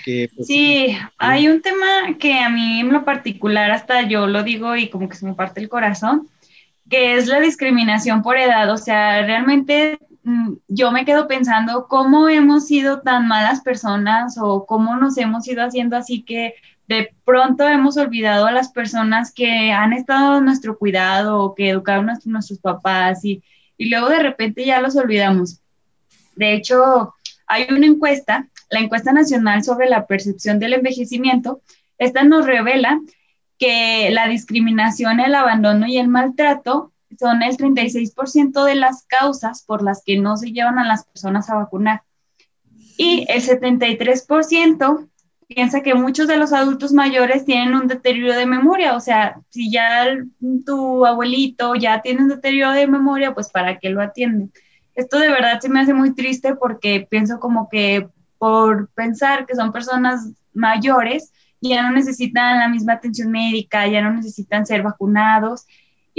pues, 0.04 0.48
sí, 0.48 0.98
hay 1.18 1.48
un 1.48 1.62
tema 1.62 2.18
que 2.20 2.40
a 2.40 2.50
mí 2.50 2.80
en 2.80 2.94
lo 2.94 3.04
particular 3.04 3.72
hasta 3.72 4.04
yo 4.04 4.28
lo 4.28 4.44
digo 4.44 4.76
y 4.76 4.90
como 4.90 5.10
que 5.10 5.18
se 5.18 5.26
me 5.26 5.34
parte 5.34 5.60
el 5.60 5.70
corazón, 5.70 6.30
que 6.90 7.16
es 7.16 7.28
la 7.28 7.40
discriminación 7.40 8.22
por 8.22 8.38
edad. 8.38 8.72
O 8.72 8.78
sea, 8.78 9.26
realmente 9.26 10.00
mm, 10.24 10.54
yo 10.68 10.92
me 10.92 11.04
quedo 11.04 11.28
pensando 11.28 11.88
cómo 11.88 12.30
hemos 12.30 12.68
sido 12.68 13.02
tan 13.02 13.28
malas 13.28 13.62
personas 13.62 14.38
o 14.40 14.66
cómo 14.66 14.96
nos 14.96 15.18
hemos 15.18 15.48
ido 15.48 15.64
haciendo 15.64 15.98
así 15.98 16.24
que 16.24 16.54
de 16.88 17.14
pronto 17.26 17.68
hemos 17.68 17.98
olvidado 17.98 18.46
a 18.46 18.52
las 18.54 18.70
personas 18.70 19.34
que 19.34 19.74
han 19.74 19.92
estado 19.92 20.38
en 20.38 20.46
nuestro 20.46 20.78
cuidado 20.78 21.42
o 21.42 21.54
que 21.54 21.70
educaron 21.70 22.10
a 22.10 22.18
nuestros 22.24 22.60
papás 22.60 23.26
y, 23.26 23.44
y 23.78 23.90
luego 23.90 24.08
de 24.08 24.20
repente 24.20 24.64
ya 24.64 24.80
los 24.80 24.96
olvidamos. 24.96 25.60
De 26.38 26.54
hecho, 26.54 27.14
hay 27.46 27.68
una 27.70 27.88
encuesta 27.88 28.48
la 28.70 28.80
encuesta 28.80 29.12
nacional 29.12 29.64
sobre 29.64 29.90
la 29.90 30.06
percepción 30.06 30.60
del 30.60 30.74
envejecimiento, 30.74 31.62
esta 31.98 32.24
nos 32.24 32.46
revela 32.46 33.00
que 33.58 34.10
la 34.12 34.28
discriminación, 34.28 35.20
el 35.20 35.36
abandono 35.36 35.88
y 35.88 35.98
el 35.98 36.08
maltrato 36.08 36.94
son 37.20 37.42
el 37.42 37.58
36% 37.58 38.64
de 38.64 38.76
las 38.76 39.06
causas 39.08 39.64
por 39.64 39.82
las 39.82 40.04
que 40.04 40.18
no 40.18 40.38
se 40.38 40.52
llevan 40.52 40.78
a 40.78 40.86
las 40.86 41.06
personas 41.06 41.50
a 41.50 41.56
vacunar. 41.56 42.04
Y 42.98 43.26
el 43.30 43.42
73% 43.42 45.08
piensa 45.48 45.82
que 45.82 45.96
muchos 45.96 46.28
de 46.28 46.38
los 46.38 46.52
adultos 46.52 46.92
mayores 46.92 47.46
tienen 47.46 47.74
un 47.74 47.88
deterioro 47.88 48.38
de 48.38 48.46
memoria, 48.46 48.96
o 48.96 49.00
sea, 49.00 49.40
si 49.50 49.72
ya 49.72 50.08
tu 50.66 51.06
abuelito 51.06 51.76
ya 51.76 52.02
tiene 52.02 52.24
un 52.24 52.30
deterioro 52.30 52.74
de 52.74 52.88
memoria, 52.88 53.34
pues 53.34 53.50
para 53.50 53.80
qué 53.80 53.90
lo 53.90 54.02
atienden. 54.02 54.52
Esto 54.94 55.20
de 55.20 55.30
verdad 55.30 55.60
se 55.62 55.70
me 55.70 55.80
hace 55.80 55.94
muy 55.94 56.14
triste 56.14 56.56
porque 56.56 57.08
pienso 57.10 57.40
como 57.40 57.70
que 57.70 58.10
por 58.38 58.90
pensar 58.90 59.46
que 59.46 59.56
son 59.56 59.72
personas 59.72 60.32
mayores, 60.54 61.32
ya 61.62 61.82
no 61.82 61.92
necesitan 61.92 62.60
la 62.60 62.68
misma 62.68 62.94
atención 62.94 63.32
médica, 63.32 63.88
ya 63.88 64.02
no 64.02 64.14
necesitan 64.14 64.66
ser 64.66 64.84
vacunados 64.84 65.66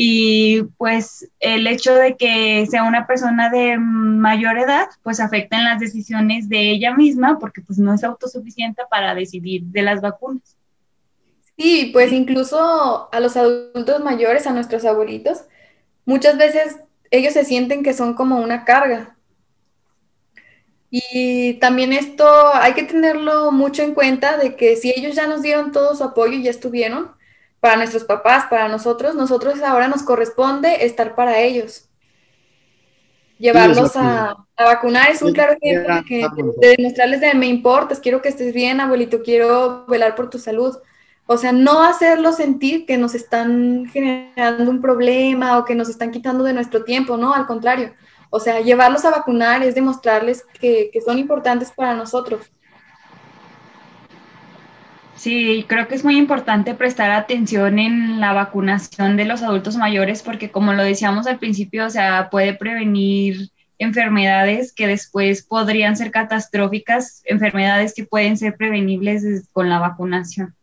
y 0.01 0.63
pues 0.77 1.29
el 1.41 1.67
hecho 1.67 1.93
de 1.93 2.17
que 2.17 2.65
sea 2.71 2.85
una 2.85 3.09
persona 3.09 3.51
de 3.51 3.79
mayor 3.79 4.57
edad 4.57 4.87
pues 5.03 5.19
afecta 5.19 5.59
en 5.59 5.65
las 5.65 5.81
decisiones 5.81 6.49
de 6.49 6.71
ella 6.71 6.95
misma 6.95 7.41
porque 7.41 7.63
pues 7.63 7.81
no 7.81 7.93
es 7.93 8.05
autosuficiente 8.05 8.83
para 8.89 9.17
decidir 9.17 9.65
de 9.65 9.83
las 9.83 10.01
vacunas. 10.01 10.57
Sí, 11.57 11.91
pues 11.93 12.13
incluso 12.13 13.09
a 13.13 13.19
los 13.19 13.37
adultos 13.37 14.01
mayores, 14.05 14.47
a 14.47 14.53
nuestros 14.53 14.85
abuelitos, 14.85 15.43
muchas 16.05 16.39
veces 16.39 16.79
ellos 17.11 17.33
se 17.33 17.45
sienten 17.45 17.83
que 17.83 17.93
son 17.93 18.15
como 18.15 18.37
una 18.37 18.65
carga, 18.65 19.17
y 20.91 21.55
también 21.55 21.93
esto 21.93 22.27
hay 22.55 22.73
que 22.73 22.85
tenerlo 22.85 23.53
mucho 23.53 23.83
en 23.83 23.95
cuenta 23.95 24.39
de 24.39 24.57
que 24.57 24.77
si 24.77 24.91
ellos 24.91 25.15
ya 25.15 25.27
nos 25.27 25.43
dieron 25.43 25.71
todo 25.71 25.95
su 25.95 26.03
apoyo 26.03 26.35
y 26.35 26.45
ya 26.45 26.51
estuvieron, 26.51 27.11
para 27.61 27.77
nuestros 27.77 28.05
papás, 28.05 28.47
para 28.49 28.69
nosotros, 28.69 29.15
nosotros 29.15 29.61
ahora 29.63 29.89
nos 29.89 30.03
corresponde 30.03 30.87
estar 30.87 31.15
para 31.15 31.41
ellos. 31.41 31.89
Llevarlos 33.39 33.97
a, 33.97 34.37
vacunar 34.57 35.11
es 35.11 35.23
un 35.23 35.33
claro 35.33 35.55
ejemplo 35.61 35.95
de, 36.59 36.77
demostrarles 36.77 37.21
de 37.21 37.35
me 37.35 37.47
importas, 37.47 38.01
quiero 38.01 38.23
que 38.23 38.29
estés 38.29 38.53
bien, 38.53 38.81
abuelito, 38.81 39.23
quiero 39.23 39.87
velar 39.87 40.15
por 40.15 40.31
tu 40.31 40.39
salud. 40.39 40.77
O 41.27 41.37
sea, 41.37 41.53
no 41.53 41.83
hacerlos 41.83 42.37
sentir 42.37 42.87
que 42.87 42.97
nos 42.97 43.15
están 43.15 43.87
generando 43.93 44.71
un 44.71 44.81
problema 44.81 45.59
o 45.59 45.65
que 45.65 45.75
nos 45.75 45.89
están 45.89 46.11
quitando 46.11 46.43
de 46.43 46.55
nuestro 46.55 46.85
tiempo, 46.85 47.17
no, 47.17 47.35
al 47.35 47.47
contrario 47.47 47.93
o 48.31 48.41
sea, 48.41 48.61
llevarlos 48.61 49.05
a 49.05 49.11
vacunar 49.11 49.63
es 49.63 49.75
demostrarles 49.75 50.45
que, 50.61 50.91
son 51.05 51.19
importantes 51.19 51.71
para 51.73 51.95
nosotros. 51.95 52.51
Sí, 55.15 55.65
creo 55.69 55.89
que 55.89 55.97
es 55.97 56.05
muy 56.05 56.17
importante 56.17 56.75
prestar 56.75 57.11
atención 57.11 57.79
en 57.79 58.21
la 58.21 58.33
vacunación 58.33 59.17
de 59.17 59.25
los 59.25 59.43
adultos 59.43 59.77
mayores 59.77 60.23
porque 60.23 60.51
como 60.51 60.73
lo 60.75 60.85
decíamos 60.85 61.27
al 61.27 61.39
principio, 61.39 61.87
o 61.87 61.91
sea, 61.91 62.29
puede 62.31 62.55
prevenir 62.55 63.51
enfermedades 63.79 64.73
que 64.73 64.87
después 64.87 65.43
podrían 65.45 65.97
ser 65.97 66.11
catastróficas, 66.13 67.23
enfermedades 67.25 67.95
que 67.95 68.05
pueden 68.05 68.37
ser 68.37 68.57
prevenibles 68.57 69.49
con 69.53 69.69
la 69.69 69.81
vacunación. 69.81 70.55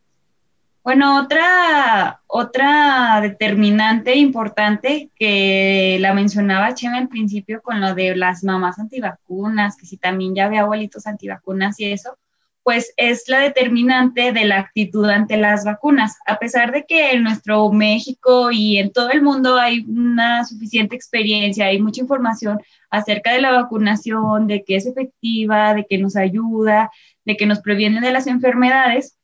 Bueno, 0.86 1.20
otra, 1.20 2.22
otra 2.27 3.20
determinante 3.20 4.15
importante 4.18 5.10
que 5.15 5.98
la 6.00 6.13
mencionaba 6.13 6.75
Chema 6.75 7.00
al 7.00 7.08
principio 7.08 7.63
con 7.63 7.82
lo 7.82 7.96
de 7.96 8.15
las 8.15 8.44
mamás 8.44 8.77
antivacunas, 8.77 9.77
que 9.77 9.88
si 9.88 9.98
también 9.98 10.36
ya 10.36 10.48
ve 10.48 10.60
abuelitos 10.60 11.08
antivacunas 11.08 11.80
y 11.80 11.92
eso, 11.92 12.20
pues 12.62 12.94
es 12.98 13.27
la 13.30 13.39
determinante 13.39 14.32
de 14.32 14.46
la 14.46 14.60
actitud 14.60 15.10
ante 15.10 15.38
las 15.38 15.65
vacunas. 15.65 16.18
A 16.27 16.38
pesar 16.38 16.72
de 16.72 16.86
que 16.86 17.13
en 17.13 17.24
nuestro 17.24 17.72
México 17.72 18.51
y 18.51 18.77
en 18.77 18.94
todo 18.94 19.10
el 19.10 19.24
mundo 19.24 19.56
hay 19.56 19.80
una 19.88 20.46
suficiente 20.46 20.96
experiencia, 20.96 21.65
hay 21.65 21.82
mucha 21.82 22.01
información 22.01 22.62
acerca 22.92 23.34
de 23.34 23.42
la 23.42 23.51
vacunación, 23.54 24.46
de 24.46 24.63
que 24.63 24.75
es 24.75 24.86
efectiva, 24.86 25.74
de 25.74 25.88
que 25.89 25.98
nos 25.98 26.15
ayuda, 26.15 26.92
de 27.25 27.38
que 27.38 27.48
nos 27.48 27.62
previene 27.62 28.01
de 28.01 28.12
las 28.12 28.27
enfermedades, 28.27 29.18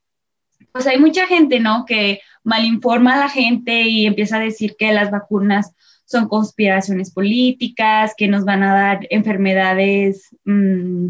pues 0.71 0.87
hay 0.87 0.99
mucha 0.99 1.27
gente, 1.27 1.59
¿no? 1.59 1.85
Que 1.85 2.21
malinforma 2.43 3.13
a 3.13 3.19
la 3.19 3.29
gente 3.29 3.81
y 3.83 4.05
empieza 4.05 4.37
a 4.37 4.41
decir 4.41 4.75
que 4.77 4.91
las 4.93 5.11
vacunas 5.11 5.73
son 6.05 6.27
conspiraciones 6.27 7.11
políticas, 7.11 8.13
que 8.17 8.27
nos 8.27 8.45
van 8.45 8.63
a 8.63 8.73
dar 8.73 9.07
enfermedades. 9.09 10.29
Mmm, 10.45 11.07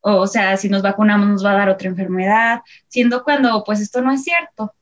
o 0.00 0.26
sea, 0.26 0.56
si 0.56 0.68
nos 0.68 0.82
vacunamos 0.82 1.28
nos 1.28 1.44
va 1.44 1.52
a 1.52 1.58
dar 1.58 1.68
otra 1.68 1.88
enfermedad, 1.88 2.60
siendo 2.88 3.22
cuando 3.22 3.62
pues 3.64 3.80
esto 3.80 4.02
no 4.02 4.12
es 4.12 4.24
cierto. 4.24 4.74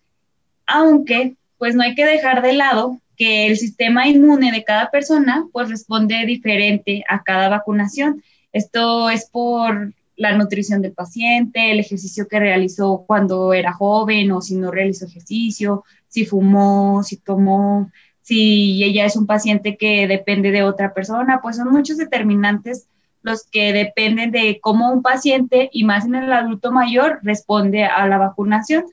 Aunque 0.67 1.37
pues 1.59 1.75
no 1.75 1.83
hay 1.83 1.95
que 1.95 2.07
dejar 2.07 2.43
de 2.43 2.55
lado 2.55 2.99
que 3.17 3.49
el 3.49 3.59
sistema 3.59 4.09
inmune 4.09 4.51
de 4.51 4.65
cada 4.65 4.91
persona 4.91 5.45
pues 5.53 5.69
responde 5.69 6.25
diferente 6.25 7.05
a 7.09 7.23
cada 7.23 7.51
vacunación. 7.51 8.23
Esto 8.53 9.11
es 9.11 9.29
por 9.29 9.93
la 10.21 10.37
nutrición 10.37 10.83
del 10.83 10.93
paciente, 10.93 11.71
el 11.71 11.81
ejercicio 11.81 12.29
que 12.29 12.39
realizó 12.39 13.05
cuando 13.07 13.55
era 13.55 13.73
joven 13.73 14.31
o 14.33 14.43
si 14.43 14.55
no 14.55 14.71
realizó 14.71 15.07
ejercicio, 15.07 15.83
si 16.09 16.27
fumó, 16.27 17.03
si 17.03 17.17
tomó, 17.17 17.91
si 18.21 18.85
ella 18.85 19.07
es 19.07 19.17
un 19.17 19.27
paciente 19.27 19.79
que 19.79 20.07
depende 20.07 20.51
de 20.51 20.63
otra 20.63 20.93
persona, 20.93 21.41
pues 21.41 21.57
son 21.57 21.71
muchos 21.73 21.97
determinantes 21.97 22.87
los 23.23 23.45
que 23.45 23.73
dependen 23.73 24.31
de 24.31 24.61
cómo 24.61 24.93
un 24.93 25.01
paciente, 25.01 25.71
y 25.73 25.85
más 25.85 26.05
en 26.05 26.15
el 26.15 26.31
adulto 26.31 26.71
mayor, 26.71 27.21
responde 27.23 27.85
a 27.85 28.07
la 28.07 28.19
vacunación. 28.19 28.85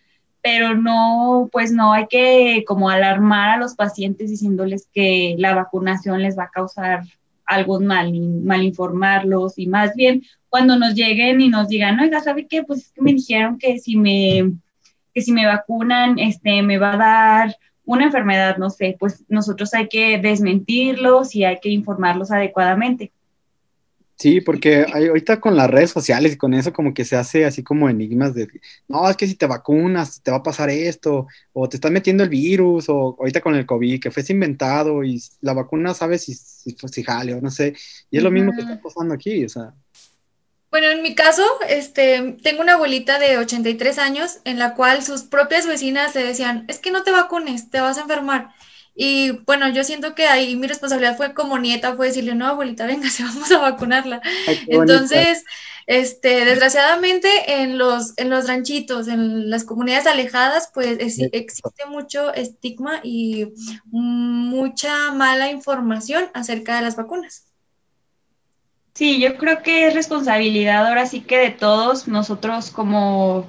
Pero 0.41 0.75
no, 0.75 1.49
pues 1.51 1.73
no 1.73 1.91
hay 1.91 2.07
que 2.07 2.63
como 2.65 2.89
alarmar 2.89 3.49
a 3.49 3.57
los 3.57 3.75
pacientes 3.75 4.29
diciéndoles 4.29 4.87
que 4.93 5.35
la 5.37 5.53
vacunación 5.55 6.21
les 6.21 6.37
va 6.37 6.43
a 6.43 6.51
causar 6.51 7.03
algo 7.47 7.79
mal, 7.79 8.13
mal 8.43 8.63
informarlos 8.63 9.57
y 9.57 9.67
más 9.67 9.95
bien 9.95 10.23
cuando 10.49 10.77
nos 10.77 10.93
lleguen 10.93 11.41
y 11.41 11.49
nos 11.49 11.67
digan, 11.67 11.99
oiga, 11.99 12.21
¿sabe 12.21 12.47
qué? 12.47 12.63
Pues 12.63 12.79
es 12.79 12.91
que 12.91 13.01
me 13.01 13.13
dijeron 13.13 13.57
que 13.57 13.79
si 13.79 13.97
me, 13.97 14.53
que 15.13 15.21
si 15.21 15.31
me 15.31 15.45
vacunan, 15.45 16.19
este, 16.19 16.61
me 16.61 16.77
va 16.77 16.93
a 16.93 16.97
dar 16.97 17.57
una 17.85 18.05
enfermedad, 18.05 18.57
no 18.57 18.69
sé, 18.69 18.97
pues 18.99 19.23
nosotros 19.29 19.73
hay 19.73 19.87
que 19.87 20.17
desmentirlos 20.19 21.35
y 21.35 21.45
hay 21.45 21.59
que 21.61 21.69
informarlos 21.69 22.31
adecuadamente. 22.31 23.11
Sí, 24.17 24.41
porque 24.41 24.83
ahorita 24.91 25.39
con 25.39 25.55
las 25.55 25.69
redes 25.69 25.91
sociales 25.91 26.33
y 26.33 26.37
con 26.37 26.55
eso 26.55 26.73
como 26.73 26.91
que 26.91 27.05
se 27.05 27.15
hace 27.15 27.45
así 27.45 27.61
como 27.61 27.87
enigmas 27.87 28.33
de, 28.33 28.47
no, 28.87 29.07
es 29.07 29.15
que 29.15 29.27
si 29.27 29.35
te 29.35 29.45
vacunas 29.45 30.23
te 30.23 30.31
va 30.31 30.37
a 30.37 30.43
pasar 30.43 30.71
esto, 30.71 31.27
o 31.53 31.69
te 31.69 31.77
están 31.77 31.93
metiendo 31.93 32.23
el 32.23 32.29
virus, 32.29 32.89
o 32.89 33.15
ahorita 33.19 33.41
con 33.41 33.53
el 33.53 33.67
COVID, 33.67 34.01
que 34.01 34.09
fue 34.09 34.23
inventado 34.29 35.03
y 35.03 35.21
la 35.41 35.53
vacuna 35.53 35.93
sabe 35.93 36.17
si, 36.17 36.33
si, 36.33 36.75
si 36.91 37.03
jale 37.03 37.35
o 37.35 37.41
no 37.41 37.51
sé, 37.51 37.75
y 38.09 38.17
es 38.17 38.23
lo 38.23 38.31
mismo 38.31 38.53
que 38.53 38.61
está 38.61 38.81
pasando 38.81 39.13
aquí, 39.13 39.45
o 39.45 39.49
sea. 39.49 39.75
Bueno, 40.71 40.87
en 40.87 41.03
mi 41.03 41.13
caso, 41.13 41.43
este, 41.69 42.37
tengo 42.41 42.61
una 42.61 42.73
abuelita 42.73 43.19
de 43.19 43.37
83 43.37 43.99
años 43.99 44.39
en 44.45 44.57
la 44.57 44.73
cual 44.73 45.03
sus 45.03 45.23
propias 45.23 45.67
vecinas 45.67 46.15
le 46.15 46.23
decían, 46.23 46.65
es 46.67 46.79
que 46.79 46.89
no 46.89 47.03
te 47.03 47.11
vacunes, 47.11 47.69
te 47.69 47.81
vas 47.81 47.99
a 47.99 48.01
enfermar. 48.01 48.49
Y 48.99 49.29
bueno, 49.45 49.69
yo 49.69 49.83
siento 49.83 50.15
que 50.15 50.25
ahí 50.25 50.55
mi 50.55 50.65
responsabilidad 50.65 51.15
fue 51.15 51.35
como 51.35 51.59
nieta, 51.59 51.95
fue 51.95 52.07
decirle, 52.07 52.33
no, 52.33 52.47
abuelita, 52.47 52.87
venga, 52.87 53.09
se 53.11 53.23
vamos 53.23 53.51
a 53.51 53.59
vacunarla. 53.59 54.21
Entonces, 54.65 55.45
este, 55.85 56.45
desgraciadamente 56.45 57.61
en 57.61 57.77
los, 57.77 58.17
en 58.17 58.31
los 58.31 58.47
ranchitos, 58.47 59.07
en 59.07 59.51
las 59.51 59.65
comunidades 59.65 60.07
alejadas, 60.07 60.71
pues 60.73 60.97
existe 60.99 61.85
mucho 61.87 62.33
estigma 62.33 62.99
y 63.03 63.53
mucha 63.85 65.11
mala 65.13 65.51
información 65.51 66.31
acerca 66.33 66.77
de 66.77 66.81
las 66.81 66.95
vacunas. 66.95 67.45
Sí, 68.95 69.21
yo 69.21 69.37
creo 69.37 69.61
que 69.61 69.87
es 69.87 69.93
responsabilidad 69.93 70.87
ahora 70.87 71.05
sí 71.05 71.21
que 71.21 71.37
de 71.37 71.51
todos 71.51 72.07
nosotros 72.07 72.71
como 72.71 73.47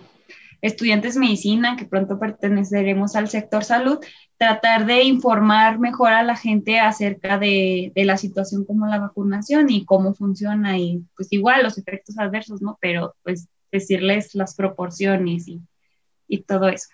estudiantes 0.60 1.14
de 1.14 1.20
medicina, 1.20 1.76
que 1.76 1.84
pronto 1.84 2.18
perteneceremos 2.18 3.14
al 3.16 3.28
sector 3.28 3.64
salud, 3.64 3.98
tratar 4.36 4.86
de 4.86 5.02
informar 5.02 5.78
mejor 5.78 6.12
a 6.12 6.22
la 6.22 6.36
gente 6.36 6.80
acerca 6.80 7.38
de, 7.38 7.92
la 7.94 8.16
situación 8.16 8.64
como 8.64 8.86
la 8.86 8.98
vacunación 8.98 9.70
y 9.70 9.84
cómo 9.84 10.14
funciona 10.14 10.78
y 10.78 11.02
pues 11.16 11.28
igual 11.30 11.62
los 11.62 11.78
efectos 11.78 12.18
adversos, 12.18 12.62
¿no? 12.62 12.78
Pero 12.80 13.14
pues 13.22 13.48
decirles 13.70 14.34
las 14.34 14.54
proporciones 14.54 15.46
y, 15.46 15.60
todo 16.46 16.68
eso. 16.68 16.88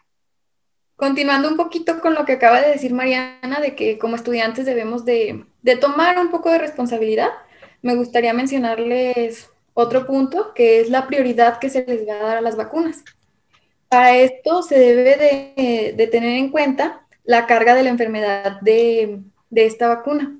Continuando 0.96 1.48
un 1.48 1.56
poquito 1.56 2.00
con 2.00 2.14
lo 2.14 2.24
que 2.24 2.32
acaba 2.32 2.60
de 2.60 2.70
decir 2.70 2.94
Mariana, 2.94 3.60
de 3.60 3.74
que 3.74 3.98
como 3.98 4.16
estudiantes 4.16 4.64
debemos 4.64 5.04
de, 5.04 5.44
de 5.62 5.76
tomar 5.76 6.18
un 6.18 6.30
poco 6.30 6.50
de 6.50 6.58
responsabilidad, 6.58 7.30
me 7.82 7.96
gustaría 7.96 8.32
mencionarles 8.32 9.50
otro 9.74 10.06
punto, 10.06 10.54
que 10.54 10.80
es 10.80 10.88
la 10.88 11.06
prioridad 11.08 11.58
que 11.58 11.68
se 11.68 11.84
les 11.84 12.06
va 12.08 12.14
a 12.14 12.22
dar 12.22 12.36
a 12.38 12.40
las 12.40 12.56
vacunas. 12.56 13.04
Para 13.94 14.16
esto 14.16 14.64
se 14.64 14.76
debe 14.76 15.94
de, 15.96 16.06
tener 16.08 16.36
en 16.36 16.50
cuenta 16.50 17.06
la 17.22 17.46
carga 17.46 17.76
de 17.76 17.84
la 17.84 17.90
enfermedad 17.90 18.60
de, 18.60 19.20
esta 19.54 19.86
vacuna. 19.86 20.36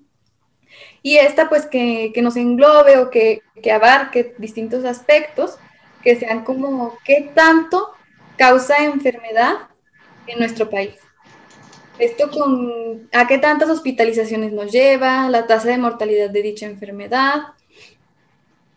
Y 1.05 1.19
esta 1.19 1.49
pues 1.49 1.65
que, 1.67 2.13
nos 2.21 2.35
englobe 2.35 2.99
o 2.99 3.11
que, 3.11 3.43
abarque 3.73 4.35
distintos 4.39 4.85
aspectos 4.85 5.57
que 6.03 6.17
sean 6.17 6.43
como 6.43 6.99
qué 7.05 7.31
tanto 7.33 7.93
causa 8.37 8.79
enfermedad 8.79 9.69
en 10.27 10.41
nuestro 10.41 10.69
país. 10.69 10.97
Esto 12.01 12.33
con 12.33 13.09
a 13.13 13.29
qué 13.29 13.39
tantas 13.39 13.71
hospitalizaciones 13.71 14.53
nos 14.53 14.73
lleva, 14.73 15.29
la 15.31 15.47
tasa 15.47 15.69
de 15.69 15.79
mortalidad 15.79 16.29
de 16.29 16.43
dicha 16.43 16.67
enfermedad, 16.67 17.55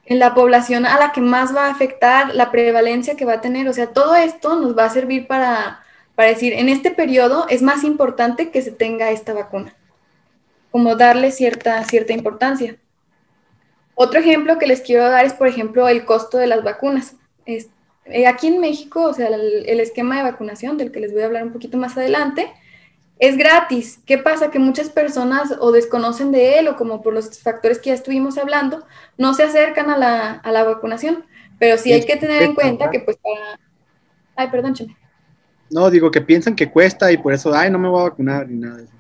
en 0.08 0.20
la 0.20 0.34
población 0.34 0.86
a 0.86 0.98
la 0.98 1.12
que 1.12 1.20
más 1.20 1.54
va 1.54 1.66
a 1.68 1.70
afectar, 1.70 2.34
la 2.34 2.50
prevalencia 2.50 3.16
que 3.16 3.26
va 3.26 3.34
a 3.34 3.42
tener. 3.42 3.68
O 3.68 3.74
sea, 3.74 3.88
todo 3.88 4.16
esto 4.16 4.56
nos 4.56 4.76
va 4.76 4.86
a 4.86 4.90
servir 4.90 5.28
para, 5.28 5.84
decir, 6.16 6.54
en 6.54 6.70
este 6.70 6.92
periodo 6.92 7.46
es 7.50 7.62
más 7.62 7.84
importante 7.84 8.50
que 8.50 8.62
se 8.62 8.72
tenga 8.72 9.12
esta 9.12 9.34
vacuna, 9.34 9.76
como 10.72 10.96
darle 10.96 11.32
cierta, 11.32 11.84
cierta 11.84 12.14
importancia. 12.14 12.78
Otro 13.96 14.20
ejemplo 14.20 14.58
que 14.58 14.68
les 14.68 14.82
quiero 14.82 15.10
dar 15.10 15.26
es, 15.26 15.34
por 15.34 15.48
ejemplo, 15.48 15.90
el 15.90 16.06
costo 16.06 16.38
de 16.38 16.48
las 16.48 16.64
vacunas. 16.64 17.16
Eh, 17.46 18.28
aquí 18.28 18.48
en 18.48 18.62
México, 18.62 19.04
o 19.04 19.14
sea, 19.14 19.28
el 19.28 19.80
esquema 19.82 20.18
de 20.18 20.24
vacunación, 20.24 20.78
del 20.78 20.94
que 20.94 21.02
les 21.02 21.12
voy 21.12 21.24
a 21.24 21.26
hablar 21.26 21.44
un 21.44 21.52
poquito 21.52 21.78
más 21.78 21.98
adelante, 21.98 22.50
es 23.20 23.38
gratis. 23.38 24.00
¿Qué 24.06 24.18
pasa? 24.18 24.52
Que 24.52 24.60
muchas 24.60 24.90
personas 24.90 25.54
o 25.60 25.72
desconocen 25.72 26.32
de 26.32 26.60
él 26.60 26.68
o 26.68 26.76
como 26.76 27.02
por 27.02 27.14
los 27.14 27.40
factores 27.40 27.80
que 27.80 27.90
ya 27.90 27.96
estuvimos 27.96 28.38
hablando, 28.38 28.86
no 29.18 29.34
se 29.34 29.44
acercan 29.44 29.90
a 29.90 29.98
la, 29.98 30.64
vacunación. 30.64 31.26
Pero 31.60 31.78
sí 31.78 31.92
hay 31.92 32.06
que 32.06 32.18
tener 32.18 32.44
en 32.44 32.54
cuenta 32.54 32.92
que 32.92 33.00
pues 33.00 33.18
para... 33.18 33.60
Ay, 34.36 34.50
perdón, 34.50 34.76
Cheme. 34.76 34.96
No, 35.70 35.90
digo 35.90 36.12
que 36.12 36.22
piensan 36.22 36.56
que 36.56 36.70
cuesta 36.70 37.12
y 37.12 37.18
por 37.18 37.34
eso, 37.34 37.54
ay, 37.54 37.72
no 37.72 37.80
me 37.80 37.90
voy 37.90 38.02
a 38.02 38.10
vacunar 38.10 38.48
ni 38.48 38.60
nada 38.60 38.78
de 38.78 38.84
eso. 38.84 38.94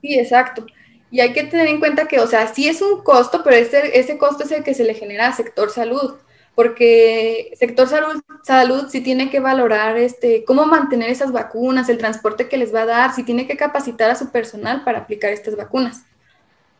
Sí, 0.00 0.18
exacto. 0.18 0.66
Y 1.10 1.20
hay 1.20 1.32
que 1.32 1.44
tener 1.44 1.68
en 1.68 1.78
cuenta 1.78 2.08
que, 2.08 2.18
o 2.18 2.26
sea, 2.26 2.48
sí 2.48 2.68
es 2.68 2.82
un 2.82 3.02
costo, 3.02 3.42
pero 3.44 3.56
ese, 3.56 3.98
ese 3.98 4.18
costo 4.18 4.44
es 4.44 4.52
el 4.52 4.64
que 4.64 4.74
se 4.74 4.84
le 4.84 4.94
genera 4.94 5.28
al 5.28 5.34
sector 5.34 5.70
salud 5.70 6.14
porque 6.54 7.52
sector 7.58 7.88
salud, 7.88 8.22
salud 8.42 8.88
sí 8.88 9.00
tiene 9.00 9.30
que 9.30 9.40
valorar 9.40 9.96
este, 9.96 10.44
cómo 10.44 10.66
mantener 10.66 11.10
esas 11.10 11.32
vacunas, 11.32 11.88
el 11.88 11.98
transporte 11.98 12.48
que 12.48 12.58
les 12.58 12.74
va 12.74 12.82
a 12.82 12.86
dar, 12.86 13.14
si 13.14 13.22
tiene 13.22 13.46
que 13.46 13.56
capacitar 13.56 14.10
a 14.10 14.16
su 14.16 14.30
personal 14.30 14.84
para 14.84 15.00
aplicar 15.00 15.32
estas 15.32 15.56
vacunas. 15.56 16.02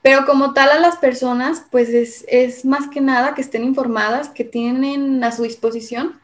Pero 0.02 0.26
como 0.26 0.52
tal 0.52 0.70
a 0.70 0.80
las 0.80 0.96
personas, 0.96 1.64
pues 1.70 1.88
es, 2.28 2.64
más 2.64 2.88
que 2.88 3.00
nada 3.00 3.34
que 3.34 3.40
estén 3.40 3.64
informadas, 3.64 4.28
que 4.28 4.44
tienen 4.44 5.22
a 5.24 5.32
su 5.32 5.44
disposición, 5.44 6.20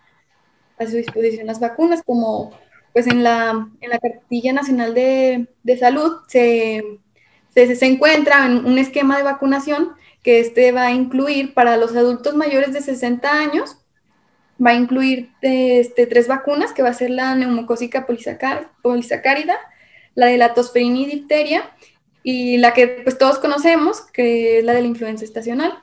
a 0.78 0.87
su 0.87 0.97
disposición 0.97 1.47
las 1.47 1.61
vacunas, 1.61 2.02
como 2.05 2.50
pues 2.93 3.07
en 3.07 3.23
la, 3.23 3.69
en 3.81 3.90
la 3.90 3.99
cartilla 3.99 4.52
nacional 4.52 4.95
de, 4.95 5.49
salud 5.78 6.19
se, 6.26 6.83
se, 7.50 7.76
se 7.76 7.87
encuentra 7.87 8.47
en 8.47 8.67
un 8.67 8.78
esquema 8.78 9.17
de 9.17 9.23
vacunación 9.23 9.93
que 10.23 10.41
este 10.41 10.73
va 10.73 10.87
a 10.87 10.93
incluir 10.93 11.55
para 11.55 11.77
los 11.77 11.95
adultos 11.95 12.35
mayores 12.35 12.73
de 12.73 12.81
60 12.81 13.31
años, 13.31 13.77
va 14.65 14.71
a 14.71 14.75
incluir 14.75 15.31
este, 15.41 16.07
tres 16.07 16.27
vacunas, 16.27 16.73
que 16.73 16.83
va 16.83 16.91
a 16.91 16.95
ser 16.95 17.11
la 17.11 17.35
neumocócica 17.35 18.07
polisacárida, 18.07 19.59
la 20.15 20.27
de 20.27 20.39
la 20.39 20.55
tosferina 20.55 20.99
y 20.99 21.07
difteria, 21.07 21.71
y 22.23 22.59
la 22.59 22.75
que 22.75 22.89
pues 22.89 23.17
todos 23.17 23.39
conocemos, 23.39 24.01
que 24.01 24.59
es 24.59 24.65
la 24.65 24.75
de 24.75 24.83
la 24.83 24.89
influenza 24.89 25.25
estacional. 25.25 25.79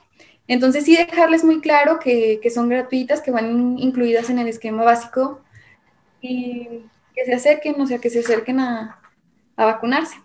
Entonces 0.48 0.86
sí 0.86 0.96
dejarles 0.96 1.44
muy 1.44 1.62
claro 1.62 2.00
que, 2.00 2.40
son 2.54 2.70
gratuitas, 2.70 3.22
que 3.22 3.32
van 3.32 3.80
incluidas 3.80 4.30
en 4.30 4.40
el 4.40 4.48
esquema 4.48 4.84
básico 4.84 5.42
y 6.22 6.82
que 7.16 7.26
se 7.26 7.34
acerquen, 7.34 7.80
o 7.80 7.88
sea, 7.88 8.00
que 8.00 8.10
se 8.10 8.20
acerquen 8.20 8.60
a 8.60 9.00
vacunarse 9.56 10.25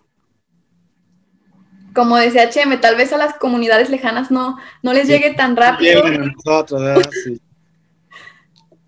como 1.93 2.17
decía 2.17 2.49
Cheme, 2.49 2.77
tal 2.77 2.95
vez 2.95 3.13
a 3.13 3.17
las 3.17 3.35
comunidades 3.35 3.89
lejanas 3.89 4.31
no, 4.31 4.57
no 4.81 4.93
les 4.93 5.07
llegue 5.07 5.33
tan 5.33 5.55
rápido. 5.55 6.03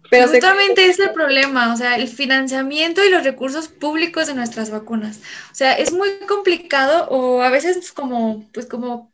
Pero 0.10 0.28
justamente 0.28 0.86
es 0.86 1.00
el 1.00 1.10
problema, 1.10 1.74
o 1.74 1.76
sea, 1.76 1.96
el 1.96 2.08
financiamiento 2.08 3.04
y 3.04 3.10
los 3.10 3.24
recursos 3.24 3.68
públicos 3.68 4.28
de 4.28 4.36
nuestras 4.36 4.70
vacunas. 4.70 5.18
O 5.52 5.56
sea, 5.56 5.74
es 5.74 5.92
muy 5.92 6.20
complicado 6.28 7.08
o 7.10 7.42
a 7.42 7.50
veces 7.50 7.92
como, 7.92 8.48
pues 8.54 8.68
como 8.68 9.12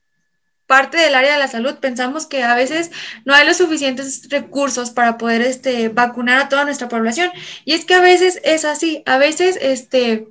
parte 0.67 0.97
del 0.97 1.15
área 1.15 1.33
de 1.33 1.39
la 1.39 1.47
salud 1.47 1.75
pensamos 1.79 2.27
que 2.27 2.43
a 2.43 2.53
veces 2.53 2.91
no 3.23 3.33
hay 3.33 3.47
los 3.47 3.57
suficientes 3.57 4.27
recursos 4.29 4.91
para 4.91 5.17
poder 5.17 5.41
este, 5.41 5.87
vacunar 5.87 6.41
a 6.41 6.49
toda 6.49 6.65
nuestra 6.65 6.89
población. 6.89 7.31
Y 7.63 7.73
es 7.73 7.85
que 7.85 7.95
a 7.95 8.01
veces 8.01 8.41
es 8.43 8.65
así, 8.65 9.01
a 9.05 9.17
veces 9.17 9.57
este, 9.61 10.27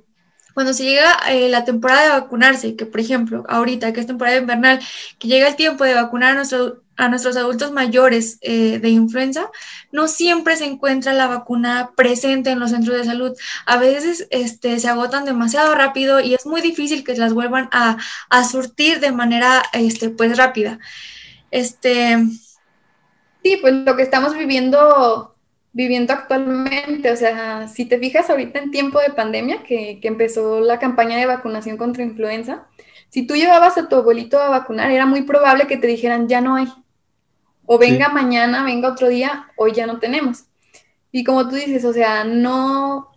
cuando 0.59 0.73
se 0.73 0.83
llega 0.83 1.17
eh, 1.29 1.47
la 1.47 1.63
temporada 1.63 2.03
de 2.03 2.19
vacunarse, 2.19 2.75
que 2.75 2.85
por 2.85 2.99
ejemplo, 2.99 3.45
ahorita 3.47 3.93
que 3.93 4.01
es 4.01 4.07
temporada 4.07 4.35
invernal, 4.35 4.81
que 5.17 5.29
llega 5.29 5.47
el 5.47 5.55
tiempo 5.55 5.85
de 5.85 5.93
vacunar 5.93 6.33
a 6.33 6.35
nuestro 6.35 6.81
a 6.97 7.07
nuestros 7.07 7.37
adultos 7.37 7.71
mayores 7.71 8.39
eh, 8.41 8.77
de 8.79 8.89
influenza, 8.89 9.49
no 9.93 10.09
siempre 10.09 10.57
se 10.57 10.65
encuentra 10.65 11.13
la 11.13 11.27
vacuna 11.27 11.91
presente 11.95 12.49
en 12.49 12.59
los 12.59 12.71
centros 12.71 12.97
de 12.97 13.05
salud. 13.05 13.37
A 13.65 13.77
veces 13.77 14.27
este, 14.31 14.77
se 14.81 14.89
agotan 14.89 15.23
demasiado 15.23 15.73
rápido 15.75 16.19
y 16.19 16.33
es 16.33 16.45
muy 16.45 16.59
difícil 16.59 17.05
que 17.05 17.15
las 17.15 17.33
vuelvan 17.33 17.69
a, 17.71 17.95
surtir 18.43 18.99
de 18.99 19.13
manera 19.13 19.63
este, 19.71 20.09
pues, 20.09 20.37
rápida. 20.37 20.77
Este... 21.51 22.17
Sí, 23.41 23.57
pues 23.61 23.73
lo 23.75 23.95
que 23.95 24.03
estamos 24.03 24.33
viviendo 24.33 25.37
viviendo 25.79 26.11
actualmente. 26.11 27.09
O 27.09 27.15
sea, 27.15 27.69
si 27.69 27.85
te 27.85 27.97
fijas 27.99 28.29
ahorita 28.29 28.59
en 28.59 28.69
tiempo 28.69 28.99
de 28.99 29.13
pandemia, 29.13 29.63
que, 29.63 29.99
que, 30.01 30.09
empezó 30.09 30.59
la 30.59 30.77
campaña 30.77 31.15
de 31.15 31.25
vacunación 31.25 31.77
contra 31.77 32.03
influenza, 32.03 32.67
si 33.07 33.25
tú 33.25 33.35
llevabas 33.35 33.77
a 33.77 33.87
tu 33.87 33.95
abuelito 33.95 34.37
a 34.41 34.49
vacunar, 34.49 34.91
era 34.91 35.05
muy 35.05 35.21
probable 35.21 35.67
que 35.67 35.77
te 35.77 35.87
dijeran, 35.87 36.27
ya 36.27 36.41
no 36.41 36.55
hay. 36.55 36.67
O 37.65 37.77
venga 37.77 38.09
mañana, 38.09 38.65
venga 38.65 38.89
otro 38.89 39.07
día, 39.07 39.47
hoy 39.55 39.71
ya 39.71 39.87
no 39.87 39.99
tenemos. 39.99 40.43
Y 41.13 41.23
como 41.23 41.47
tú 41.47 41.55
dices, 41.55 41.85
o 41.85 41.93
sea, 41.93 42.25
no, 42.25 43.07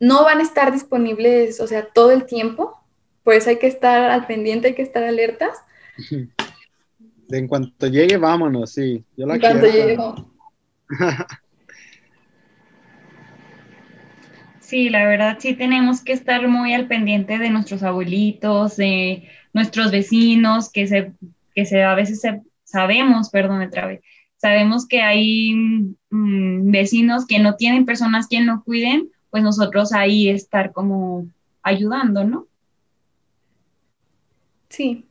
no 0.00 0.24
van 0.24 0.40
a 0.40 0.42
estar 0.42 0.72
disponibles, 0.72 1.60
o 1.60 1.68
sea, 1.68 1.86
todo 1.86 2.10
el 2.10 2.26
tiempo. 2.26 2.76
Por 3.22 3.34
eso 3.34 3.50
hay 3.50 3.60
que 3.60 3.68
estar 3.68 4.10
al 4.10 4.26
pendiente, 4.26 4.66
hay 4.66 4.74
que 4.74 4.82
estar 4.82 5.04
alertas. 5.04 5.58
De 7.28 7.38
en 7.38 7.46
cuanto 7.46 7.86
llegue, 7.86 8.16
vámonos, 8.16 8.72
sí. 8.72 9.04
Yo 9.16 9.26
la 9.26 9.36
en 9.36 9.40
cuanto 9.40 9.66
llegue. 9.66 9.96
Sí, 14.74 14.88
la 14.88 15.06
verdad 15.06 15.36
sí 15.38 15.54
tenemos 15.54 16.02
que 16.02 16.12
estar 16.12 16.48
muy 16.48 16.74
al 16.74 16.88
pendiente 16.88 17.38
de 17.38 17.48
nuestros 17.48 17.84
abuelitos, 17.84 18.76
de 18.76 19.28
nuestros 19.52 19.92
vecinos, 19.92 20.68
que 20.68 20.88
se, 20.88 21.12
que 21.54 21.64
se 21.64 21.84
a 21.84 21.94
veces 21.94 22.20
se, 22.20 22.42
sabemos, 22.64 23.30
perdón, 23.30 23.60
me 23.60 23.68
trabé, 23.68 24.02
sabemos 24.36 24.88
que 24.88 25.00
hay 25.00 25.54
mm, 26.10 26.72
vecinos 26.72 27.24
que 27.24 27.38
no 27.38 27.54
tienen 27.54 27.84
personas 27.86 28.26
quien 28.26 28.46
lo 28.46 28.64
cuiden, 28.64 29.12
pues 29.30 29.44
nosotros 29.44 29.92
ahí 29.92 30.28
estar 30.28 30.72
como 30.72 31.28
ayudando, 31.62 32.24
¿no? 32.24 32.48
Sí. 34.70 35.04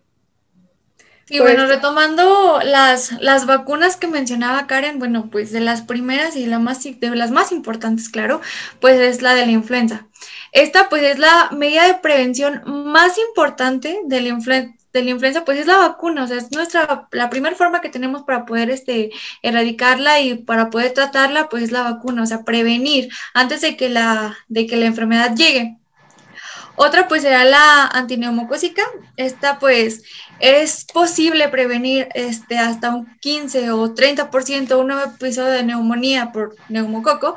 Y 1.29 1.39
bueno, 1.39 1.63
pues 1.65 1.75
retomando 1.75 2.59
las, 2.63 3.13
las 3.21 3.45
vacunas 3.45 3.95
que 3.95 4.07
mencionaba 4.07 4.67
Karen, 4.67 4.99
bueno, 4.99 5.29
pues 5.31 5.51
de 5.51 5.61
las 5.61 5.81
primeras 5.81 6.35
y 6.35 6.45
la 6.45 6.59
más, 6.59 6.83
de 6.83 7.15
las 7.15 7.31
más 7.31 7.51
importantes, 7.51 8.09
claro, 8.09 8.41
pues 8.79 8.99
es 8.99 9.21
la 9.21 9.33
de 9.33 9.45
la 9.45 9.51
influenza. 9.51 10.07
Esta 10.51 10.89
pues 10.89 11.03
es 11.03 11.19
la 11.19 11.49
medida 11.51 11.87
de 11.87 11.95
prevención 11.95 12.61
más 12.65 13.17
importante 13.17 13.99
de 14.05 14.21
la 14.21 14.27
influenza 14.29 14.73
de 14.93 15.03
la 15.03 15.09
influenza, 15.09 15.43
pues 15.43 15.57
es 15.57 15.65
la 15.65 15.77
vacuna, 15.77 16.23
o 16.23 16.27
sea, 16.27 16.37
es 16.37 16.51
nuestra, 16.51 17.07
la 17.11 17.29
primera 17.31 17.55
forma 17.55 17.81
que 17.81 17.89
tenemos 17.89 18.23
para 18.23 18.45
poder 18.45 18.69
este, 18.69 19.09
erradicarla 19.41 20.21
y 20.21 20.35
para 20.35 20.69
poder 20.69 20.93
tratarla, 20.93 21.49
pues 21.49 21.63
es 21.63 21.71
la 21.71 21.81
vacuna, 21.81 22.21
o 22.21 22.25
sea, 22.27 22.43
prevenir 22.43 23.09
antes 23.33 23.61
de 23.61 23.75
que 23.75 23.89
la, 23.89 24.37
de 24.47 24.67
que 24.67 24.77
la 24.77 24.85
enfermedad 24.85 25.35
llegue. 25.35 25.77
Otra 26.75 27.07
pues 27.07 27.21
será 27.21 27.45
la 27.45 27.87
antineumocósica. 27.87 28.83
Esta 29.15 29.59
pues 29.59 30.03
es 30.39 30.85
posible 30.85 31.49
prevenir 31.49 32.09
este, 32.15 32.57
hasta 32.57 32.95
un 32.95 33.05
15 33.19 33.71
o 33.71 33.93
30% 33.93 34.79
un 34.79 34.87
nuevo 34.87 35.03
episodio 35.03 35.51
de 35.51 35.63
neumonía 35.63 36.31
por 36.31 36.55
neumococo 36.69 37.35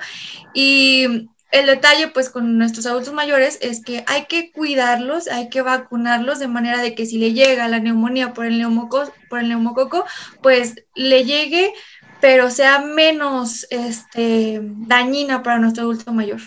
y 0.54 1.28
el 1.52 1.66
detalle, 1.66 2.08
pues, 2.08 2.28
con 2.28 2.58
nuestros 2.58 2.86
adultos 2.86 3.14
mayores 3.14 3.58
es 3.62 3.82
que 3.82 4.04
hay 4.06 4.26
que 4.26 4.50
cuidarlos, 4.50 5.28
hay 5.28 5.48
que 5.48 5.62
vacunarlos 5.62 6.38
de 6.38 6.48
manera 6.48 6.82
de 6.82 6.94
que 6.94 7.06
si 7.06 7.18
le 7.18 7.32
llega 7.32 7.68
la 7.68 7.78
neumonía 7.78 8.34
por 8.34 8.46
el, 8.46 8.58
neumococo, 8.58 9.12
por 9.30 9.38
el 9.38 9.48
neumococo, 9.48 10.04
pues 10.42 10.74
le 10.94 11.24
llegue, 11.24 11.72
pero 12.20 12.50
sea 12.50 12.80
menos 12.80 13.66
este, 13.70 14.60
dañina 14.60 15.42
para 15.42 15.58
nuestro 15.58 15.84
adulto 15.84 16.12
mayor. 16.12 16.40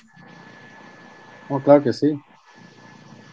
Oh, 1.47 1.59
claro 1.59 1.81
que 1.81 1.93
sí. 1.93 2.19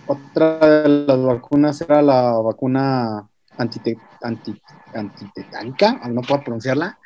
Otra 0.06 0.82
de 0.82 1.06
las 1.06 1.22
vacunas 1.22 1.80
era 1.80 2.02
la 2.02 2.32
vacuna 2.32 3.28
antitetánica, 3.58 6.00
no 6.08 6.22
puedo 6.22 6.44
pronunciarla, 6.44 6.98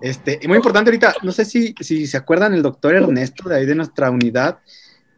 este, 0.00 0.38
y 0.42 0.48
muy 0.48 0.56
importante 0.56 0.90
ahorita, 0.90 1.14
no 1.22 1.32
sé 1.32 1.44
si, 1.44 1.74
si 1.80 2.06
se 2.06 2.16
acuerdan 2.16 2.52
el 2.52 2.62
doctor 2.62 2.94
Ernesto 2.94 3.48
de 3.48 3.56
ahí 3.56 3.66
de 3.66 3.74
nuestra 3.74 4.10
unidad, 4.10 4.58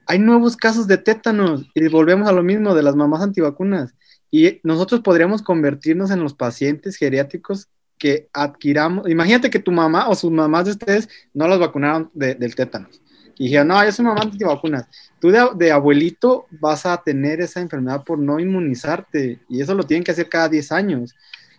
hay 0.06 0.20
nuevos 0.20 0.56
casos 0.56 0.86
de 0.86 0.98
tétanos 0.98 1.66
y 1.74 1.88
volvemos 1.88 2.28
a 2.28 2.32
lo 2.32 2.42
mismo 2.42 2.74
de 2.74 2.82
las 2.82 2.94
mamás 2.94 3.22
antivacunas. 3.22 3.94
Y 4.30 4.60
nosotros 4.62 5.00
podríamos 5.00 5.42
convertirnos 5.42 6.10
en 6.10 6.22
los 6.22 6.34
pacientes 6.34 6.96
geriátricos 6.96 7.68
que 7.98 8.28
adquiramos. 8.32 9.08
Imagínate 9.08 9.50
que 9.50 9.58
tu 9.58 9.72
mamá 9.72 10.08
o 10.08 10.14
sus 10.14 10.30
mamás 10.30 10.66
de 10.66 10.72
ustedes 10.72 11.08
no 11.34 11.48
las 11.48 11.58
vacunaron 11.58 12.10
del 12.14 12.54
tétanos. 12.54 13.00
Y 13.38 13.44
dijeron, 13.44 13.68
no, 13.68 13.84
yo 13.84 13.92
soy 13.92 14.04
mamá 14.04 14.22
antivacunas. 14.22 14.86
Tú 15.20 15.30
de, 15.30 15.72
abuelito 15.72 16.46
vas 16.50 16.86
a 16.86 17.02
tener 17.02 17.40
esa 17.40 17.60
enfermedad 17.60 18.02
por 18.04 18.18
no 18.18 18.40
inmunizarte. 18.40 19.40
Y 19.48 19.60
eso 19.60 19.74
lo 19.74 19.84
tienen 19.84 20.04
que 20.04 20.12
hacer 20.12 20.28
cada 20.28 20.48
10 20.48 20.72
años. 20.72 21.14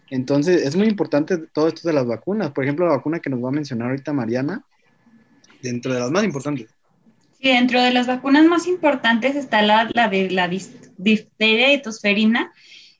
Entonces, 0.10 0.64
es 0.64 0.76
muy 0.76 0.88
importante 0.88 1.38
todo 1.38 1.68
esto 1.68 1.88
de 1.88 1.94
las 1.94 2.08
vacunas. 2.08 2.52
Por 2.52 2.64
ejemplo, 2.64 2.88
la 2.88 2.96
vacuna 2.96 3.20
que 3.20 3.30
nos 3.30 3.44
va 3.44 3.50
a 3.50 3.52
mencionar 3.52 3.90
ahorita 3.90 4.14
Mariana, 4.14 4.64
dentro 5.62 5.94
de 5.94 6.00
las 6.00 6.12
más 6.12 6.24
importantes. 6.24 6.70
Sí, 7.40 7.50
dentro 7.50 7.82
de 7.82 7.92
las 7.92 8.08
vacunas 8.08 8.46
más 8.46 8.68
importantes 8.68 9.36
está 9.36 9.62
la, 9.62 9.86
de 9.86 10.30
la 10.32 10.48
difteria 10.48 11.74
y 11.74 11.82
tosferina. 11.82 12.52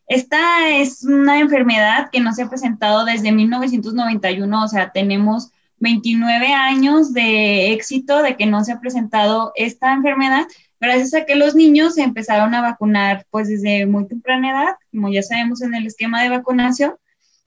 Esta 0.08 0.70
es 0.70 1.04
una 1.04 1.40
enfermedad 1.40 2.10
que 2.12 2.20
no 2.20 2.32
se 2.34 2.44
ha 2.44 2.50
presentado 2.50 3.04
desde 3.04 3.32
1991, 3.32 4.64
o 4.64 4.68
sea, 4.68 4.92
tenemos 4.92 5.50
29 5.80 6.54
años 6.54 7.14
de 7.14 7.72
éxito 7.74 8.22
de 8.22 8.36
que 8.36 8.46
no 8.46 8.64
se 8.64 8.72
ha 8.72 8.80
presentado 8.80 9.52
esta 9.56 9.94
enfermedad, 9.94 10.46
gracias 10.80 11.14
a 11.14 11.26
que 11.26 11.36
los 11.36 11.56
niños 11.56 11.96
se 11.96 12.04
empezaron 12.04 12.54
a 12.54 12.62
vacunar 12.62 13.26
pues 13.30 13.48
desde 13.48 13.86
muy 13.86 14.08
temprana 14.08 14.52
edad, 14.52 14.76
como 14.92 15.10
ya 15.10 15.24
sabemos 15.24 15.62
en 15.62 15.76
el 15.76 15.86
esquema 15.86 16.24
de 16.24 16.30
vacunación, 16.30 16.94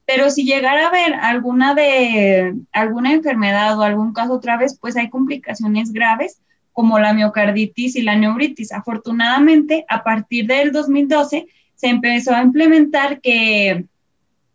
pero 0.06 0.30
si 0.30 0.44
llegara 0.44 0.86
a 0.86 0.88
haber 0.88 1.14
alguna 1.14 1.74
de 1.74 2.54
alguna 2.72 3.12
enfermedad 3.12 3.78
o 3.78 3.82
algún 3.82 4.12
caso 4.12 4.34
otra 4.34 4.56
vez, 4.56 4.76
pues 4.80 4.96
hay 4.96 5.08
complicaciones 5.08 5.92
graves 5.92 6.40
como 6.72 6.98
la 6.98 7.12
miocarditis 7.12 7.94
y 7.96 8.02
la 8.02 8.16
neuritis. 8.16 8.72
Afortunadamente, 8.72 9.84
a 9.88 10.02
partir 10.02 10.46
del 10.46 10.72
2012 10.72 11.46
se 11.74 11.88
empezó 11.88 12.34
a 12.34 12.42
implementar 12.42 13.20
que 13.20 13.86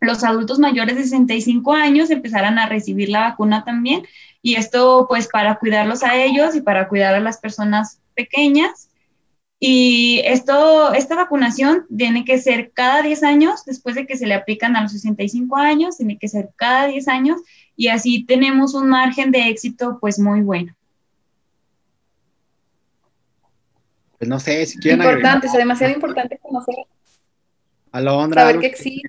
los 0.00 0.24
adultos 0.24 0.58
mayores 0.58 0.96
de 0.96 1.04
65 1.04 1.72
años 1.72 2.10
empezaran 2.10 2.58
a 2.58 2.68
recibir 2.68 3.08
la 3.08 3.20
vacuna 3.20 3.64
también 3.64 4.04
y 4.42 4.54
esto 4.54 5.06
pues 5.08 5.28
para 5.28 5.58
cuidarlos 5.58 6.02
a 6.02 6.16
ellos 6.22 6.54
y 6.54 6.60
para 6.60 6.88
cuidar 6.88 7.14
a 7.14 7.20
las 7.20 7.38
personas 7.38 8.00
pequeñas. 8.14 8.88
Y 9.58 10.20
esto, 10.24 10.92
esta 10.92 11.16
vacunación 11.16 11.86
tiene 11.96 12.24
que 12.24 12.38
ser 12.38 12.72
cada 12.72 13.02
10 13.02 13.22
años, 13.22 13.64
después 13.64 13.94
de 13.94 14.06
que 14.06 14.16
se 14.16 14.26
le 14.26 14.34
aplican 14.34 14.76
a 14.76 14.82
los 14.82 14.92
65 14.92 15.56
años, 15.56 15.96
tiene 15.96 16.18
que 16.18 16.28
ser 16.28 16.50
cada 16.56 16.86
10 16.86 17.08
años 17.08 17.40
y 17.74 17.88
así 17.88 18.24
tenemos 18.24 18.74
un 18.74 18.88
margen 18.88 19.30
de 19.30 19.48
éxito 19.48 19.98
pues 20.00 20.18
muy 20.18 20.42
bueno. 20.42 20.74
Pues 24.18 24.28
no 24.28 24.38
sé 24.38 24.64
si 24.66 24.78
quieren 24.78 25.00
Importante, 25.00 25.46
es 25.46 25.52
demasiado 25.54 25.92
importante 25.92 26.38
conocer. 26.38 26.74
Alondra, 27.96 28.42
saber 28.42 28.60
que 28.60 28.66
existe. 28.66 29.08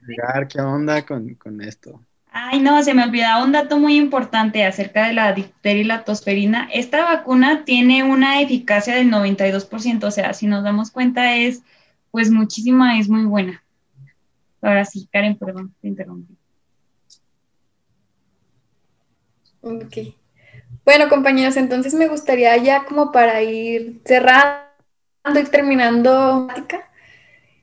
¿Qué 0.50 0.62
onda 0.62 1.06
con, 1.06 1.36
con 1.36 1.62
esto? 1.62 2.02
Ay, 2.32 2.60
no, 2.60 2.82
se 2.84 2.93
me 2.93 3.04
olvidaba 3.04 3.43
un 3.43 3.52
dato 3.52 3.80
muy 3.80 3.95
importante 3.97 4.63
acerca 4.63 5.08
de 5.08 5.13
la 5.13 5.34
difteria 5.34 5.82
y 5.82 5.86
la 5.86 6.04
tosferina. 6.04 6.69
Esta 6.71 7.04
vacuna 7.04 7.65
tiene 7.65 8.04
una 8.04 8.41
eficacia 8.41 8.95
del 8.95 9.10
92%, 9.10 10.04
o 10.04 10.12
sea, 10.12 10.34
si 10.34 10.45
nos 10.45 10.63
damos 10.63 10.91
cuenta 10.91 11.36
es, 11.36 11.63
pues, 12.12 12.30
muchísima, 12.30 13.00
es 13.00 13.10
muy 13.10 13.26
buena. 13.26 13.63
Ahora 14.62 14.86
sí, 14.86 15.08
Karen, 15.12 15.36
perdón, 15.36 15.73
te 15.82 15.88
interrumpí. 15.88 16.36
Ok. 19.62 20.15
Bueno, 20.86 21.10
compañeros, 21.10 21.58
entonces 21.58 21.93
me 21.93 22.08
gustaría 22.08 22.56
ya 22.58 22.86
como 22.86 23.12
para 23.12 23.41
ir 23.41 24.02
cerrando 24.06 24.62
y 25.36 25.43
terminando, 25.45 26.47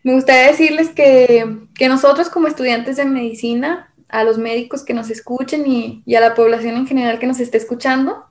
me 0.04 0.14
gustaría 0.14 0.48
decirles 0.48 0.90
que, 0.90 1.66
que 1.74 1.88
nosotros 1.88 2.28
como 2.28 2.46
estudiantes 2.46 2.96
de 2.96 3.06
medicina 3.06 3.92
a 4.08 4.22
los 4.22 4.38
médicos 4.38 4.84
que 4.84 4.94
nos 4.94 5.10
escuchen 5.10 5.66
y, 5.66 6.14
a 6.14 6.20
la 6.20 6.34
población 6.34 6.76
en 6.76 6.86
general 6.86 7.18
que 7.18 7.26
nos 7.26 7.40
esté 7.40 7.58
escuchando. 7.58 8.26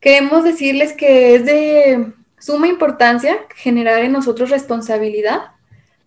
queremos 0.00 0.44
decirles 0.44 0.92
que 0.92 1.34
es 1.34 1.44
de 1.44 2.12
suma 2.38 2.68
importancia 2.68 3.36
generar 3.56 4.02
en 4.04 4.12
nosotros 4.12 4.50
responsabilidad 4.50 5.52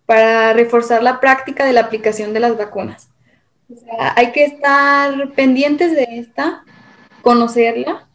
para 0.06 0.52
reforzar 0.52 1.02
la 1.02 1.20
práctica 1.20 1.66
de 1.66 1.72
la 1.72 1.80
aplicación 1.80 2.32
de 2.32 2.40
las 2.40 2.56
vacunas. 2.56 3.10
Hay 3.98 4.32
que 4.32 4.44
estar 4.44 5.32
pendientes 5.32 5.92
de 5.92 6.06
esta, 6.18 6.64
conocerla 7.22 8.06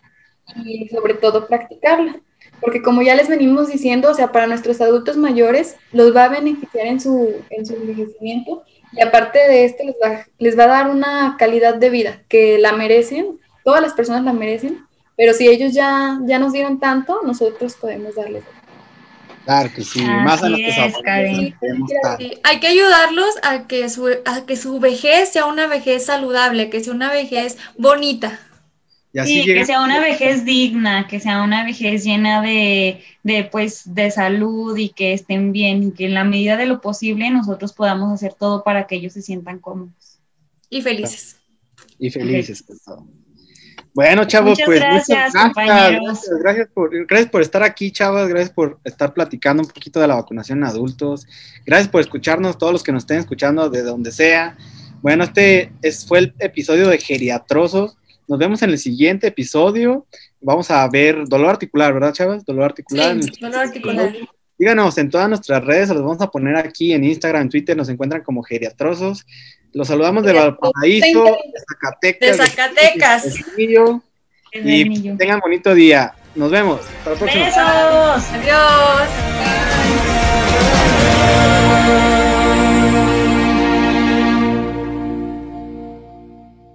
y 0.65 0.87
sobre 0.87 1.15
todo 1.15 1.47
practicarla. 1.47 2.21
Porque 2.61 2.81
como 2.81 3.01
ya 3.01 3.15
les 3.15 3.27
venimos 3.27 3.67
diciendo, 3.67 4.11
o 4.11 4.13
sea, 4.13 4.31
para 4.31 4.47
nuestros 4.47 4.79
adultos 4.81 5.17
mayores 5.17 5.75
los 5.91 6.15
va 6.15 6.25
a 6.25 6.29
beneficiar 6.29 6.87
en 6.87 7.01
su, 7.01 7.33
en 7.49 7.65
su 7.65 7.73
envejecimiento 7.73 8.63
y 8.93 9.01
aparte 9.01 9.39
de 9.39 9.65
esto 9.65 9.83
les 9.83 9.95
va, 9.95 10.25
les 10.37 10.57
va 10.57 10.65
a 10.65 10.67
dar 10.67 10.89
una 10.89 11.35
calidad 11.39 11.75
de 11.75 11.89
vida 11.89 12.23
que 12.27 12.59
la 12.59 12.73
merecen, 12.73 13.39
todas 13.63 13.81
las 13.81 13.93
personas 13.93 14.23
la 14.23 14.33
merecen, 14.33 14.85
pero 15.15 15.33
si 15.33 15.47
ellos 15.47 15.73
ya, 15.73 16.19
ya 16.25 16.39
nos 16.39 16.53
dieron 16.53 16.79
tanto, 16.79 17.21
nosotros 17.23 17.75
podemos 17.75 18.15
darles. 18.15 18.43
Claro 19.45 19.69
que 19.75 19.83
sí, 19.83 20.03
más 20.03 20.43
a 20.43 20.47
Así 20.47 20.63
es, 20.65 20.97
Karen. 21.03 21.55
Sí, 22.17 22.33
hay 22.43 22.59
que 22.59 22.67
ayudarlos 22.67 23.29
a 23.41 23.67
que, 23.67 23.89
su, 23.89 24.07
a 24.07 24.45
que 24.45 24.55
su 24.55 24.79
vejez 24.79 25.29
sea 25.29 25.45
una 25.45 25.67
vejez 25.67 26.05
saludable, 26.05 26.69
que 26.69 26.83
sea 26.83 26.93
una 26.93 27.11
vejez 27.11 27.57
bonita. 27.77 28.39
Y 29.13 29.19
así 29.19 29.41
Sí, 29.41 29.45
llega- 29.47 29.59
que 29.59 29.65
sea 29.65 29.83
una 29.83 29.99
vejez 29.99 30.45
digna, 30.45 31.07
que 31.07 31.19
sea 31.19 31.43
una 31.43 31.65
vejez 31.65 32.03
llena 32.03 32.41
de, 32.41 33.03
de, 33.23 33.43
pues, 33.43 33.81
de 33.93 34.09
salud 34.09 34.77
y 34.77 34.89
que 34.89 35.13
estén 35.13 35.51
bien 35.51 35.83
y 35.83 35.91
que 35.91 36.05
en 36.05 36.13
la 36.13 36.23
medida 36.23 36.55
de 36.55 36.65
lo 36.65 36.79
posible 36.79 37.29
nosotros 37.29 37.73
podamos 37.73 38.11
hacer 38.13 38.33
todo 38.33 38.63
para 38.63 38.87
que 38.87 38.95
ellos 38.95 39.13
se 39.13 39.21
sientan 39.21 39.59
cómodos. 39.59 40.19
Y 40.69 40.81
felices. 40.81 41.35
y 41.99 42.09
felices. 42.09 42.63
con 42.63 42.77
todo. 42.79 43.07
Bueno, 43.93 44.23
chavos, 44.23 44.51
Muchas 44.51 44.65
pues 44.65 44.79
gracias, 44.79 45.33
muchas 45.33 45.43
compañeros. 45.43 46.03
Gracias, 46.05 46.39
gracias 46.39 46.67
por, 46.73 47.05
gracias 47.07 47.29
por 47.29 47.41
estar 47.41 47.63
aquí, 47.63 47.91
chavos. 47.91 48.29
Gracias 48.29 48.51
por 48.51 48.79
estar 48.85 49.13
platicando 49.13 49.63
un 49.63 49.67
poquito 49.67 49.99
de 49.99 50.07
la 50.07 50.15
vacunación 50.15 50.59
en 50.59 50.63
adultos. 50.63 51.27
Gracias 51.65 51.89
por 51.89 51.99
escucharnos, 51.99 52.57
todos 52.57 52.71
los 52.71 52.83
que 52.83 52.93
nos 52.93 53.03
estén 53.03 53.17
escuchando 53.19 53.69
de 53.69 53.81
donde 53.83 54.13
sea. 54.13 54.55
Bueno, 55.01 55.25
este 55.25 55.73
es, 55.81 56.05
fue 56.05 56.19
el 56.19 56.33
episodio 56.39 56.87
de 56.87 56.97
Geriatrosos. 56.99 57.97
Nos 58.31 58.39
vemos 58.39 58.61
en 58.61 58.69
el 58.69 58.77
siguiente 58.77 59.27
episodio. 59.27 60.07
Vamos 60.39 60.71
a 60.71 60.87
ver 60.87 61.27
dolor 61.27 61.49
articular, 61.49 61.93
¿verdad, 61.93 62.13
chavas? 62.13 62.45
Dolor 62.45 62.63
articular. 62.63 63.21
Sí, 63.21 63.29
dolor 63.41 63.59
articular. 63.59 64.15
Díganos 64.57 64.97
en 64.97 65.09
todas 65.09 65.27
nuestras 65.27 65.61
redes, 65.65 65.89
los 65.89 66.01
vamos 66.01 66.21
a 66.21 66.27
poner 66.27 66.55
aquí 66.55 66.93
en 66.93 67.03
Instagram, 67.03 67.41
en 67.41 67.49
Twitter, 67.49 67.75
nos 67.75 67.89
encuentran 67.89 68.23
como 68.23 68.41
geriatrosos. 68.41 69.25
Los 69.73 69.89
saludamos 69.89 70.23
de 70.23 70.31
Valparaíso, 70.31 71.25
de 71.25 71.59
Zacatecas. 71.67 72.37
De 72.37 72.45
Zacatecas. 72.47 73.35
Y 74.53 75.17
tengan 75.17 75.41
bonito 75.41 75.75
día. 75.75 76.13
Nos 76.33 76.51
vemos. 76.51 76.79
Hasta 76.99 77.09
la 77.09 77.15
próxima. 77.17 77.45
Besos. 77.47 77.59
Adiós. 78.31 79.09